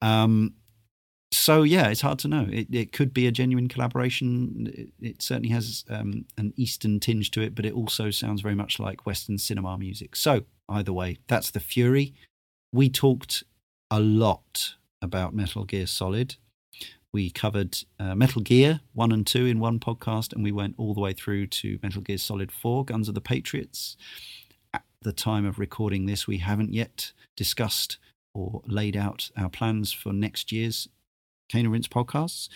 Um, 0.02 0.54
so 1.32 1.62
yeah, 1.62 1.88
it's 1.88 2.00
hard 2.00 2.18
to 2.20 2.28
know. 2.28 2.46
It, 2.50 2.68
it 2.72 2.92
could 2.92 3.12
be 3.12 3.26
a 3.26 3.32
genuine 3.32 3.68
collaboration. 3.68 4.72
It, 4.72 4.88
it 5.00 5.22
certainly 5.22 5.50
has 5.50 5.84
um, 5.90 6.24
an 6.38 6.52
Eastern 6.56 7.00
tinge 7.00 7.30
to 7.32 7.40
it, 7.40 7.54
but 7.54 7.66
it 7.66 7.74
also 7.74 8.10
sounds 8.10 8.40
very 8.40 8.54
much 8.54 8.78
like 8.78 9.06
Western 9.06 9.38
cinema 9.38 9.76
music. 9.76 10.16
So 10.16 10.44
either 10.68 10.92
way, 10.92 11.18
that's 11.28 11.50
the 11.50 11.60
Fury. 11.60 12.14
We 12.72 12.88
talked 12.88 13.44
a 13.90 14.00
lot 14.00 14.74
about 15.02 15.34
Metal 15.34 15.64
Gear 15.64 15.86
Solid 15.86 16.36
we 17.16 17.30
covered 17.30 17.78
uh, 17.98 18.14
Metal 18.14 18.42
Gear 18.42 18.80
1 18.92 19.10
and 19.10 19.26
2 19.26 19.46
in 19.46 19.58
one 19.58 19.78
podcast, 19.80 20.34
and 20.34 20.44
we 20.44 20.52
went 20.52 20.74
all 20.76 20.92
the 20.92 21.00
way 21.00 21.14
through 21.14 21.46
to 21.46 21.78
Metal 21.82 22.02
Gear 22.02 22.18
Solid 22.18 22.52
4 22.52 22.84
Guns 22.84 23.08
of 23.08 23.14
the 23.14 23.22
Patriots. 23.22 23.96
At 24.74 24.84
the 25.00 25.14
time 25.14 25.46
of 25.46 25.58
recording 25.58 26.04
this, 26.04 26.26
we 26.26 26.36
haven't 26.36 26.74
yet 26.74 27.12
discussed 27.34 27.96
or 28.34 28.60
laid 28.66 28.98
out 28.98 29.30
our 29.34 29.48
plans 29.48 29.94
for 29.94 30.12
next 30.12 30.52
year's 30.52 30.88
Cane 31.48 31.68
Rinse 31.68 31.88
podcasts. 31.88 32.48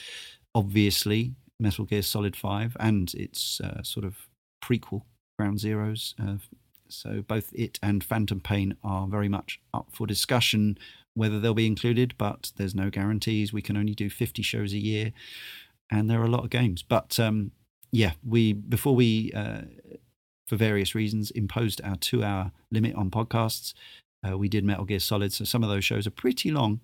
Obviously, 0.55 1.35
Metal 1.59 1.85
Gear 1.85 2.03
Solid 2.03 2.37
5 2.37 2.77
and 2.81 3.13
its 3.15 3.61
uh, 3.61 3.83
sort 3.83 4.05
of 4.05 4.17
prequel, 4.63 5.03
Ground 5.39 5.59
Zeroes. 5.59 6.15
Uh, 6.19 6.39
so 6.89 7.23
both 7.27 7.53
it 7.53 7.79
and 7.83 8.03
Phantom 8.03 8.41
Pain 8.41 8.77
are 8.83 9.07
very 9.07 9.29
much 9.29 9.61
up 9.73 9.89
for 9.93 10.07
discussion 10.07 10.77
whether 11.15 11.41
they'll 11.41 11.55
be 11.55 11.67
included, 11.67 12.15
but 12.19 12.53
there's 12.57 12.75
no 12.75 12.91
guarantees. 12.91 13.53
We 13.53 13.63
can 13.63 13.77
only 13.77 13.95
do 13.95 14.09
50 14.09 14.43
shows 14.43 14.73
a 14.73 14.79
year, 14.79 15.13
and 15.91 16.09
there 16.09 16.21
are 16.21 16.25
a 16.25 16.31
lot 16.31 16.45
of 16.45 16.51
games. 16.51 16.83
But 16.83 17.19
um, 17.19 17.53
yeah, 17.93 18.13
we 18.27 18.53
before 18.53 18.95
we, 18.95 19.33
uh, 19.33 19.63
for 20.47 20.57
various 20.57 20.95
reasons, 20.95 21.31
imposed 21.33 21.81
our 21.83 21.97
two-hour 21.97 22.53
limit 22.71 22.95
on 22.95 23.11
podcasts. 23.11 23.75
Uh, 24.27 24.37
we 24.37 24.49
did 24.49 24.65
Metal 24.65 24.85
Gear 24.85 25.01
Solid, 25.01 25.33
so 25.33 25.45
some 25.45 25.63
of 25.65 25.71
those 25.71 25.85
shows 25.85 26.07
are 26.07 26.13
pretty 26.13 26.51
long. 26.51 26.81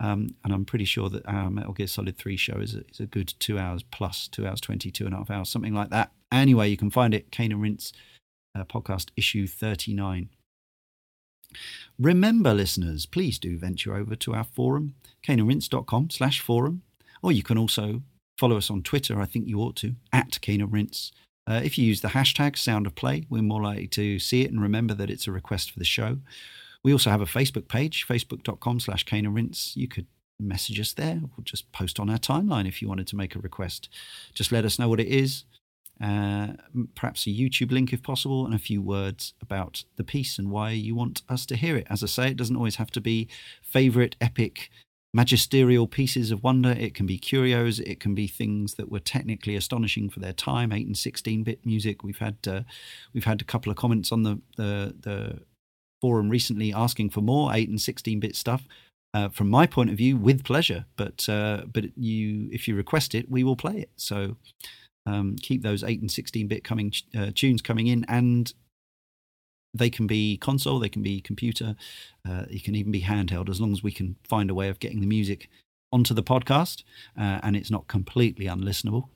Um, 0.00 0.34
and 0.44 0.52
I'm 0.52 0.64
pretty 0.64 0.86
sure 0.86 1.10
that 1.10 1.26
our 1.26 1.50
Metal 1.50 1.74
Gear 1.74 1.86
Solid 1.86 2.16
3 2.16 2.36
show 2.36 2.56
is 2.56 2.74
a, 2.74 2.82
is 2.90 3.00
a 3.00 3.06
good 3.06 3.34
two 3.38 3.58
hours 3.58 3.82
plus, 3.82 4.28
two 4.28 4.46
hours 4.46 4.60
20, 4.60 4.90
two 4.90 5.04
and 5.04 5.14
a 5.14 5.18
half 5.18 5.30
hours, 5.30 5.50
something 5.50 5.74
like 5.74 5.90
that. 5.90 6.10
Anyway, 6.32 6.68
you 6.68 6.76
can 6.76 6.90
find 6.90 7.12
it, 7.12 7.30
Cane 7.30 7.52
and 7.52 7.60
Rinse 7.60 7.92
uh, 8.54 8.64
podcast 8.64 9.08
issue 9.16 9.46
39. 9.46 10.30
Remember, 11.98 12.54
listeners, 12.54 13.04
please 13.04 13.38
do 13.38 13.58
venture 13.58 13.94
over 13.94 14.16
to 14.16 14.34
our 14.34 14.44
forum, 14.44 14.94
caneandrinse.com 15.22 16.10
slash 16.10 16.40
forum, 16.40 16.82
or 17.22 17.30
you 17.30 17.42
can 17.42 17.58
also 17.58 18.02
follow 18.38 18.56
us 18.56 18.70
on 18.70 18.82
Twitter, 18.82 19.20
I 19.20 19.26
think 19.26 19.46
you 19.46 19.60
ought 19.60 19.76
to, 19.76 19.96
at 20.12 20.38
caneandrinse. 20.40 21.10
Uh, 21.46 21.60
if 21.62 21.76
you 21.76 21.84
use 21.84 22.00
the 22.00 22.08
hashtag 22.08 22.56
sound 22.56 22.86
of 22.86 22.94
play, 22.94 23.26
we're 23.28 23.42
more 23.42 23.62
likely 23.62 23.88
to 23.88 24.18
see 24.18 24.42
it 24.42 24.50
and 24.50 24.62
remember 24.62 24.94
that 24.94 25.10
it's 25.10 25.26
a 25.26 25.32
request 25.32 25.70
for 25.70 25.78
the 25.78 25.84
show. 25.84 26.18
We 26.82 26.92
also 26.92 27.10
have 27.10 27.20
a 27.20 27.26
Facebook 27.26 27.68
page, 27.68 28.06
facebook.com 28.06 28.80
slash 28.80 29.04
caneandrinse. 29.04 29.76
You 29.76 29.88
could 29.88 30.06
message 30.38 30.80
us 30.80 30.92
there 30.94 31.20
or 31.36 31.44
just 31.44 31.70
post 31.72 32.00
on 32.00 32.08
our 32.08 32.18
timeline 32.18 32.66
if 32.66 32.80
you 32.80 32.88
wanted 32.88 33.06
to 33.08 33.16
make 33.16 33.34
a 33.34 33.38
request. 33.38 33.88
Just 34.32 34.52
let 34.52 34.64
us 34.64 34.78
know 34.78 34.88
what 34.88 35.00
it 35.00 35.08
is 35.08 35.44
uh, 36.00 36.48
perhaps 36.94 37.26
a 37.26 37.30
YouTube 37.30 37.70
link 37.70 37.92
if 37.92 38.02
possible, 38.02 38.46
and 38.46 38.54
a 38.54 38.58
few 38.58 38.80
words 38.80 39.34
about 39.40 39.84
the 39.96 40.04
piece 40.04 40.38
and 40.38 40.50
why 40.50 40.70
you 40.70 40.94
want 40.94 41.22
us 41.28 41.44
to 41.46 41.56
hear 41.56 41.76
it. 41.76 41.86
As 41.90 42.02
I 42.02 42.06
say, 42.06 42.28
it 42.28 42.36
doesn't 42.36 42.56
always 42.56 42.76
have 42.76 42.90
to 42.92 43.00
be 43.00 43.28
favorite, 43.62 44.16
epic, 44.20 44.70
magisterial 45.12 45.86
pieces 45.86 46.30
of 46.30 46.42
wonder. 46.42 46.70
It 46.70 46.94
can 46.94 47.04
be 47.04 47.18
curios. 47.18 47.80
It 47.80 48.00
can 48.00 48.14
be 48.14 48.26
things 48.26 48.74
that 48.74 48.90
were 48.90 49.00
technically 49.00 49.56
astonishing 49.56 50.08
for 50.08 50.20
their 50.20 50.32
time. 50.32 50.72
Eight 50.72 50.86
and 50.86 50.96
sixteen 50.96 51.42
bit 51.42 51.66
music. 51.66 52.02
We've 52.02 52.18
had 52.18 52.38
uh, 52.46 52.62
we've 53.12 53.24
had 53.24 53.42
a 53.42 53.44
couple 53.44 53.70
of 53.70 53.76
comments 53.76 54.10
on 54.10 54.22
the, 54.22 54.40
the 54.56 54.94
the 55.00 55.40
forum 56.00 56.28
recently 56.28 56.72
asking 56.72 57.10
for 57.10 57.20
more 57.20 57.52
eight 57.54 57.68
and 57.68 57.80
sixteen 57.80 58.20
bit 58.20 58.36
stuff. 58.36 58.66
Uh, 59.12 59.28
from 59.28 59.50
my 59.50 59.66
point 59.66 59.90
of 59.90 59.96
view, 59.96 60.16
with 60.16 60.44
pleasure, 60.44 60.84
but 60.96 61.28
uh, 61.28 61.62
but 61.72 61.86
you, 61.96 62.48
if 62.52 62.68
you 62.68 62.76
request 62.76 63.12
it, 63.12 63.28
we 63.28 63.42
will 63.42 63.56
play 63.56 63.78
it. 63.78 63.90
So 63.96 64.36
um, 65.06 65.36
keep 65.36 65.62
those 65.62 65.82
8 65.82 66.00
and 66.00 66.10
16 66.10 66.46
bit 66.48 66.64
coming 66.64 66.92
uh, 67.16 67.30
tunes 67.34 67.62
coming 67.62 67.86
in 67.86 68.04
and 68.08 68.52
they 69.72 69.90
can 69.90 70.06
be 70.06 70.36
console 70.36 70.78
they 70.78 70.88
can 70.88 71.02
be 71.02 71.20
computer 71.20 71.76
uh, 72.28 72.44
it 72.50 72.64
can 72.64 72.74
even 72.74 72.92
be 72.92 73.02
handheld 73.02 73.48
as 73.48 73.60
long 73.60 73.72
as 73.72 73.82
we 73.82 73.92
can 73.92 74.16
find 74.24 74.50
a 74.50 74.54
way 74.54 74.68
of 74.68 74.80
getting 74.80 75.00
the 75.00 75.06
music 75.06 75.48
onto 75.92 76.14
the 76.14 76.22
podcast 76.22 76.82
uh, 77.18 77.40
and 77.42 77.56
it's 77.56 77.70
not 77.70 77.88
completely 77.88 78.46
unlistenable 78.46 79.08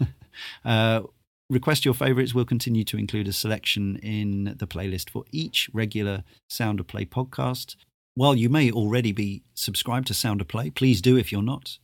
uh, 0.64 1.02
request 1.50 1.84
your 1.84 1.94
favorites 1.94 2.34
we'll 2.34 2.44
continue 2.44 2.84
to 2.84 2.96
include 2.96 3.28
a 3.28 3.32
selection 3.32 3.96
in 3.96 4.54
the 4.58 4.66
playlist 4.66 5.10
for 5.10 5.24
each 5.30 5.68
regular 5.72 6.24
sound 6.48 6.80
of 6.80 6.86
play 6.86 7.04
podcast 7.04 7.76
while 8.14 8.34
you 8.34 8.48
may 8.48 8.70
already 8.70 9.12
be 9.12 9.42
subscribed 9.54 10.06
to 10.06 10.14
sound 10.14 10.40
of 10.40 10.48
play 10.48 10.70
please 10.70 11.02
do 11.02 11.16
if 11.16 11.30
you're 11.30 11.42
not 11.42 11.78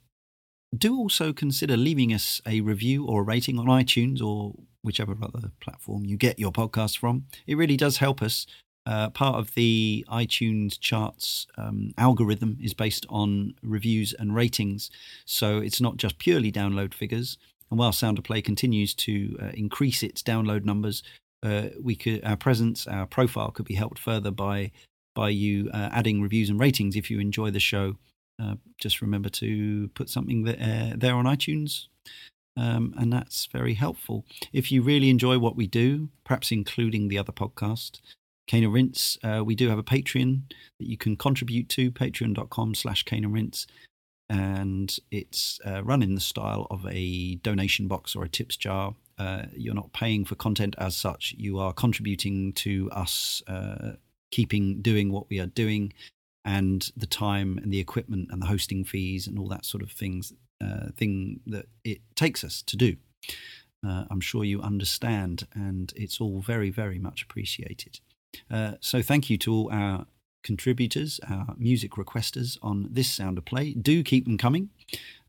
do 0.77 0.97
also 0.97 1.33
consider 1.33 1.77
leaving 1.77 2.13
us 2.13 2.41
a 2.47 2.61
review 2.61 3.07
or 3.07 3.21
a 3.21 3.25
rating 3.25 3.59
on 3.59 3.67
iTunes 3.67 4.23
or 4.23 4.55
whichever 4.83 5.17
other 5.21 5.51
platform 5.61 6.05
you 6.05 6.17
get 6.17 6.39
your 6.39 6.53
podcast 6.53 6.99
from. 6.99 7.27
It 7.47 7.57
really 7.57 7.77
does 7.77 7.99
help 7.99 8.23
us. 8.23 8.47
Uh, 8.87 9.11
part 9.11 9.35
of 9.35 9.53
the 9.55 10.07
iTunes 10.09 10.79
charts 10.79 11.49
um, 11.59 11.93
algorithm 11.99 12.57
is 12.63 12.73
based 12.73 13.05
on 13.09 13.53
reviews 13.61 14.15
and 14.17 14.33
ratings, 14.33 14.93
so 15.25 15.59
it's 15.59 15.81
not 15.81 15.97
just 15.97 16.19
purely 16.19 16.53
download 16.53 16.95
figures. 16.95 17.37
And 17.71 17.79
while 17.79 17.93
Sound 17.93 18.19
of 18.19 18.25
Play 18.25 18.43
continues 18.43 18.95
to 18.95 19.37
uh, 19.43 19.47
increase 19.55 20.03
its 20.03 20.23
download 20.23 20.65
numbers, 20.65 21.03
uh, 21.43 21.69
we 21.81 21.97
could 21.97 22.25
our 22.25 22.37
presence, 22.37 22.87
our 22.87 23.07
profile 23.07 23.51
could 23.51 23.67
be 23.67 23.75
helped 23.75 23.99
further 23.99 24.31
by 24.31 24.73
by 25.15 25.31
you 25.31 25.71
uh, 25.73 25.89
adding 25.93 26.21
reviews 26.21 26.51
and 26.51 26.61
ratings 26.61 26.95
if 26.95 27.11
you 27.11 27.19
enjoy 27.19 27.51
the 27.51 27.61
show 27.61 27.97
uh, 28.41 28.55
just 28.79 29.01
remember 29.01 29.29
to 29.31 29.89
put 29.95 30.11
something 30.11 30.45
there, 30.45 30.59
uh, 30.61 30.95
there 30.97 31.15
on 31.15 31.25
iTunes. 31.25 31.87
Um, 32.57 32.95
and 32.97 33.13
that's 33.13 33.47
very 33.47 33.75
helpful. 33.75 34.25
If 34.53 34.73
you 34.73 34.83
really 34.83 35.11
enjoy 35.11 35.39
what 35.39 35.57
we 35.57 35.67
do, 35.67 36.09
perhaps 36.25 36.51
including 36.51 37.09
the 37.09 37.19
other 37.19 37.33
podcast, 37.33 38.01
Cane 38.47 38.69
Rinse, 38.69 39.19
uh, 39.23 39.43
we 39.45 39.55
do 39.55 39.69
have 39.69 39.79
a 39.79 39.83
Patreon 39.83 40.43
that 40.79 40.89
you 40.89 40.97
can 40.97 41.17
contribute 41.17 41.69
to, 41.71 41.91
patreon.com 41.91 42.75
slash 42.75 43.03
Cane 43.03 43.27
Rinse. 43.27 43.67
And 44.29 44.97
it's 45.11 45.61
uh, 45.65 45.85
run 45.85 46.03
in 46.03 46.15
the 46.15 46.21
style 46.21 46.67
of 46.71 46.85
a 46.91 47.37
donation 47.37 47.87
box 47.87 48.17
or 48.17 48.25
a 48.25 48.29
tips 48.29 48.57
jar. 48.57 48.95
Uh, 49.19 49.45
you're 49.57 49.75
not 49.75 49.93
paying 49.93 50.25
for 50.25 50.35
content 50.35 50.75
as 50.79 50.97
such. 50.97 51.35
You 51.39 51.59
are 51.59 51.73
contributing 51.73 52.53
to 52.55 52.91
us 52.91 53.43
uh, 53.47 53.93
keeping 54.31 54.83
doing 54.83 55.13
what 55.13 55.31
we 55.31 55.39
are 55.39 55.47
doing 55.47 55.93
and 56.45 56.91
the 56.97 57.07
time 57.07 57.59
and 57.63 57.73
the 57.73 57.81
equipment 57.81 58.29
and 58.31 58.43
the 58.43 58.47
hosting 58.47 58.85
fees 58.85 59.27
and 59.27 59.39
all 59.39 59.49
that 59.49 59.65
sort 59.65 59.83
of 59.83 59.91
things 59.91 60.33
uh, 60.63 60.89
thing 60.97 61.41
that 61.47 61.67
it 61.85 62.01
takes 62.15 62.43
us 62.43 62.63
to 62.63 62.77
do. 62.77 62.97
Uh, 63.87 64.05
I'm 64.11 64.21
sure 64.21 64.43
you 64.43 64.61
understand, 64.63 65.47
and 65.55 65.93
it's 65.97 66.21
all 66.21 66.41
very, 66.41 66.71
very 66.71 66.99
much 66.99 67.23
appreciated. 67.23 68.01
Uh, 68.51 68.73
so, 68.81 69.03
thank 69.03 69.29
you 69.31 69.39
to 69.39 69.53
all 69.53 69.71
our 69.71 70.07
contributors, 70.47 71.21
our 71.29 71.55
music 71.59 71.93
requesters 71.93 72.57
on 72.63 72.87
this 72.91 73.11
sound 73.11 73.37
of 73.37 73.45
play. 73.45 73.73
Do 73.75 74.03
keep 74.05 74.25
them 74.25 74.39
coming. 74.39 74.71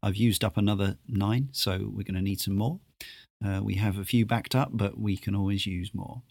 I've 0.02 0.16
used 0.16 0.44
up 0.44 0.56
another 0.58 0.98
nine, 1.08 1.50
so 1.52 1.72
we're 1.92 2.04
going 2.04 2.14
to 2.14 2.22
need 2.22 2.40
some 2.40 2.56
more. 2.56 2.80
Uh, 3.44 3.62
we 3.64 3.76
have 3.76 3.98
a 3.98 4.06
few 4.06 4.26
backed 4.26 4.56
up, 4.56 4.70
but 4.72 5.00
we 5.00 5.18
can 5.18 5.36
always 5.36 5.66
use 5.66 5.92
more. 5.94 6.22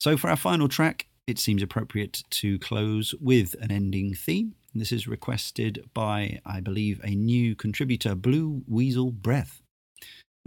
So, 0.00 0.16
for 0.16 0.28
our 0.28 0.36
final 0.36 0.68
track, 0.68 1.06
it 1.26 1.38
seems 1.38 1.62
appropriate 1.62 2.24
to 2.30 2.58
close 2.58 3.14
with 3.20 3.54
an 3.60 3.70
ending 3.70 4.14
theme. 4.14 4.54
This 4.74 4.92
is 4.92 5.06
requested 5.06 5.88
by, 5.94 6.40
I 6.44 6.60
believe, 6.60 7.00
a 7.02 7.14
new 7.14 7.54
contributor, 7.54 8.14
Blue 8.14 8.62
Weasel 8.68 9.12
Breath. 9.12 9.62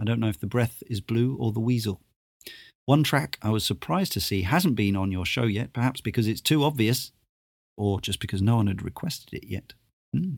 I 0.00 0.04
don't 0.04 0.20
know 0.20 0.28
if 0.28 0.40
the 0.40 0.46
breath 0.46 0.82
is 0.86 1.00
blue 1.00 1.36
or 1.40 1.52
the 1.52 1.60
weasel. 1.60 2.00
One 2.86 3.02
track 3.02 3.38
I 3.42 3.50
was 3.50 3.64
surprised 3.64 4.12
to 4.12 4.20
see 4.20 4.42
hasn't 4.42 4.74
been 4.74 4.96
on 4.96 5.12
your 5.12 5.26
show 5.26 5.44
yet, 5.44 5.72
perhaps 5.72 6.00
because 6.00 6.26
it's 6.26 6.40
too 6.40 6.64
obvious, 6.64 7.12
or 7.76 8.00
just 8.00 8.20
because 8.20 8.42
no 8.42 8.56
one 8.56 8.66
had 8.66 8.82
requested 8.82 9.34
it 9.34 9.46
yet. 9.46 9.74
Hmm. 10.14 10.34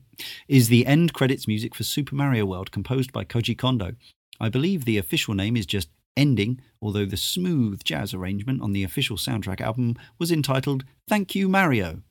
Is 0.48 0.68
the 0.68 0.86
end 0.86 1.14
credits 1.14 1.48
music 1.48 1.74
for 1.74 1.84
Super 1.84 2.14
Mario 2.14 2.44
World 2.44 2.72
composed 2.72 3.12
by 3.12 3.24
Koji 3.24 3.56
Kondo. 3.56 3.94
I 4.38 4.48
believe 4.48 4.84
the 4.84 4.98
official 4.98 5.34
name 5.34 5.56
is 5.56 5.66
just 5.66 5.88
Ending, 6.14 6.60
although 6.82 7.06
the 7.06 7.16
smooth 7.16 7.84
jazz 7.84 8.12
arrangement 8.12 8.60
on 8.60 8.72
the 8.72 8.84
official 8.84 9.16
soundtrack 9.16 9.62
album 9.62 9.96
was 10.18 10.30
entitled 10.30 10.84
Thank 11.08 11.34
You 11.34 11.48
Mario. 11.48 12.02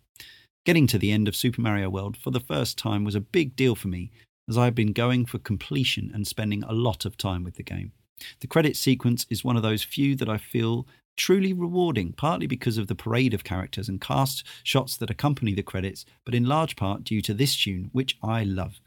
Getting 0.66 0.88
to 0.88 0.98
the 0.98 1.12
end 1.12 1.28
of 1.28 1.36
Super 1.36 1.62
Mario 1.62 1.90
World 1.90 2.18
for 2.18 2.32
the 2.32 2.40
first 2.40 2.80
time 2.80 3.04
was 3.04 3.14
a 3.14 3.22
big 3.22 3.56
deal 3.56 3.76
for 3.76 3.90
me, 3.90 4.12
as 4.50 4.58
I 4.58 4.66
had 4.66 4.74
been 4.74 4.92
going 4.92 5.26
for 5.28 5.38
completion 5.38 6.10
and 6.14 6.26
spending 6.26 6.64
a 6.64 6.74
lot 6.74 7.06
of 7.06 7.16
time 7.16 7.44
with 7.44 7.56
the 7.56 7.64
game. 7.64 7.92
The 8.40 8.48
credit 8.48 8.76
sequence 8.76 9.26
is 9.30 9.44
one 9.44 9.58
of 9.58 9.64
those 9.64 9.84
few 9.84 10.16
that 10.16 10.30
I 10.30 10.38
feel 10.38 10.88
truly 11.18 11.54
rewarding, 11.54 12.14
partly 12.14 12.48
because 12.48 12.78
of 12.78 12.88
the 12.88 12.96
parade 12.96 13.34
of 13.34 13.44
characters 13.44 13.90
and 13.90 14.02
cast 14.02 14.46
shots 14.64 14.98
that 14.98 15.10
accompany 15.10 15.54
the 15.54 15.64
credits, 15.64 16.06
but 16.26 16.36
in 16.36 16.46
large 16.46 16.76
part 16.76 17.04
due 17.04 17.22
to 17.22 17.34
this 17.34 17.56
tune, 17.56 17.90
which 17.92 18.18
I 18.24 18.44
love. 18.44 18.80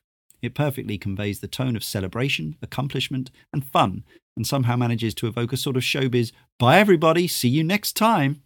It 0.43 0.55
perfectly 0.55 0.99
conveys 0.99 1.41
the 1.41 1.49
tone 1.49 1.77
of 1.77 1.85
celebration, 1.85 2.57
accomplishment, 2.61 3.31
and 3.53 3.65
fun, 3.65 4.05
and 4.37 4.47
somehow 4.47 4.77
manages 4.77 5.15
to 5.15 5.27
evoke 5.27 5.53
a 5.53 5.57
sort 5.57 5.77
of 5.77 5.83
showbiz, 5.83 6.33
bye 6.59 6.79
everybody, 6.79 7.29
see 7.29 7.49
you 7.49 7.65
next 7.65 7.95
time. 7.95 8.43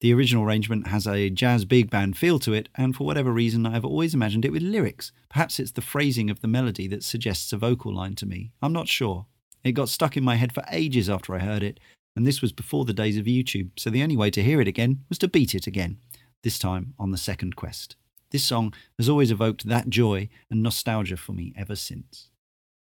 The 0.00 0.12
original 0.12 0.44
arrangement 0.44 0.88
has 0.88 1.06
a 1.06 1.30
jazz 1.30 1.64
big 1.64 1.90
band 1.90 2.18
feel 2.18 2.38
to 2.40 2.52
it, 2.52 2.68
and 2.74 2.94
for 2.94 3.04
whatever 3.04 3.32
reason, 3.32 3.64
I 3.66 3.70
have 3.70 3.84
always 3.84 4.14
imagined 4.14 4.44
it 4.44 4.52
with 4.52 4.62
lyrics. 4.62 5.12
Perhaps 5.30 5.58
it's 5.60 5.72
the 5.72 5.80
phrasing 5.80 6.28
of 6.28 6.40
the 6.40 6.48
melody 6.48 6.86
that 6.88 7.04
suggests 7.04 7.52
a 7.52 7.56
vocal 7.56 7.94
line 7.94 8.14
to 8.16 8.26
me. 8.26 8.52
I'm 8.60 8.72
not 8.72 8.88
sure. 8.88 9.26
It 9.64 9.72
got 9.72 9.88
stuck 9.88 10.16
in 10.16 10.24
my 10.24 10.36
head 10.36 10.52
for 10.52 10.62
ages 10.70 11.08
after 11.08 11.34
I 11.34 11.38
heard 11.38 11.62
it, 11.62 11.80
and 12.14 12.26
this 12.26 12.42
was 12.42 12.52
before 12.52 12.84
the 12.84 12.92
days 12.92 13.16
of 13.16 13.24
YouTube, 13.24 13.70
so 13.76 13.90
the 13.90 14.02
only 14.02 14.16
way 14.16 14.30
to 14.30 14.42
hear 14.42 14.60
it 14.60 14.68
again 14.68 15.00
was 15.08 15.18
to 15.18 15.28
beat 15.28 15.54
it 15.54 15.66
again, 15.66 15.98
this 16.42 16.58
time 16.58 16.94
on 16.98 17.10
the 17.10 17.18
second 17.18 17.56
quest. 17.56 17.96
This 18.30 18.44
song 18.44 18.74
has 18.98 19.08
always 19.08 19.30
evoked 19.30 19.66
that 19.66 19.88
joy 19.88 20.28
and 20.50 20.62
nostalgia 20.62 21.16
for 21.16 21.32
me 21.32 21.54
ever 21.56 21.76
since. 21.76 22.30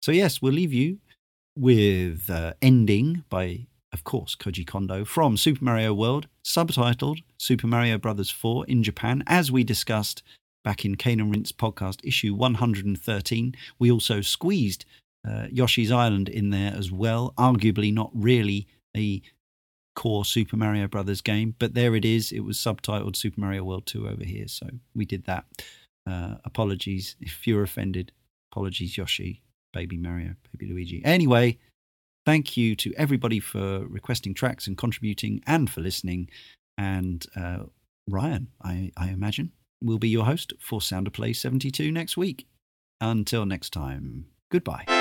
So, 0.01 0.11
yes, 0.11 0.41
we'll 0.41 0.53
leave 0.53 0.73
you 0.73 0.97
with 1.55 2.29
uh, 2.29 2.53
Ending 2.61 3.23
by, 3.29 3.67
of 3.93 4.03
course, 4.03 4.35
Koji 4.35 4.65
Kondo 4.65 5.05
from 5.05 5.37
Super 5.37 5.63
Mario 5.63 5.93
World, 5.93 6.27
subtitled 6.43 7.21
Super 7.37 7.67
Mario 7.67 7.97
Bros. 7.97 8.31
4 8.31 8.65
in 8.65 8.81
Japan, 8.81 9.23
as 9.27 9.51
we 9.51 9.63
discussed 9.63 10.23
back 10.63 10.85
in 10.85 10.95
Cane 10.95 11.19
and 11.19 11.31
Rinse 11.31 11.51
podcast 11.51 11.99
issue 12.03 12.33
113. 12.33 13.55
We 13.79 13.91
also 13.91 14.21
squeezed 14.21 14.85
uh, 15.27 15.47
Yoshi's 15.51 15.91
Island 15.91 16.29
in 16.29 16.49
there 16.49 16.73
as 16.75 16.91
well. 16.91 17.33
Arguably 17.37 17.93
not 17.93 18.11
really 18.13 18.67
a 18.95 19.21
core 19.95 20.25
Super 20.25 20.57
Mario 20.57 20.87
Brothers 20.87 21.21
game, 21.21 21.55
but 21.59 21.73
there 21.73 21.95
it 21.95 22.05
is. 22.05 22.31
It 22.31 22.41
was 22.41 22.57
subtitled 22.57 23.15
Super 23.15 23.39
Mario 23.39 23.63
World 23.63 23.85
2 23.85 24.07
over 24.07 24.23
here, 24.23 24.47
so 24.47 24.67
we 24.95 25.05
did 25.05 25.25
that. 25.25 25.45
Uh, 26.09 26.35
apologies 26.45 27.15
if 27.19 27.45
you're 27.45 27.63
offended. 27.63 28.11
Apologies, 28.51 28.97
Yoshi, 28.97 29.43
Baby 29.73 29.97
Mario, 29.97 30.35
Baby 30.51 30.73
Luigi. 30.73 31.01
Anyway, 31.05 31.57
thank 32.25 32.57
you 32.57 32.75
to 32.77 32.93
everybody 32.97 33.39
for 33.39 33.85
requesting 33.87 34.33
tracks 34.33 34.67
and 34.67 34.77
contributing 34.77 35.41
and 35.47 35.69
for 35.69 35.81
listening. 35.81 36.29
And 36.77 37.25
uh, 37.35 37.63
Ryan, 38.09 38.47
I, 38.63 38.91
I 38.97 39.09
imagine, 39.09 39.51
will 39.81 39.99
be 39.99 40.09
your 40.09 40.25
host 40.25 40.53
for 40.59 40.81
Sound 40.81 41.07
of 41.07 41.13
Play 41.13 41.33
72 41.33 41.91
next 41.91 42.17
week. 42.17 42.47
Until 42.99 43.45
next 43.45 43.71
time, 43.71 44.25
goodbye. 44.51 45.00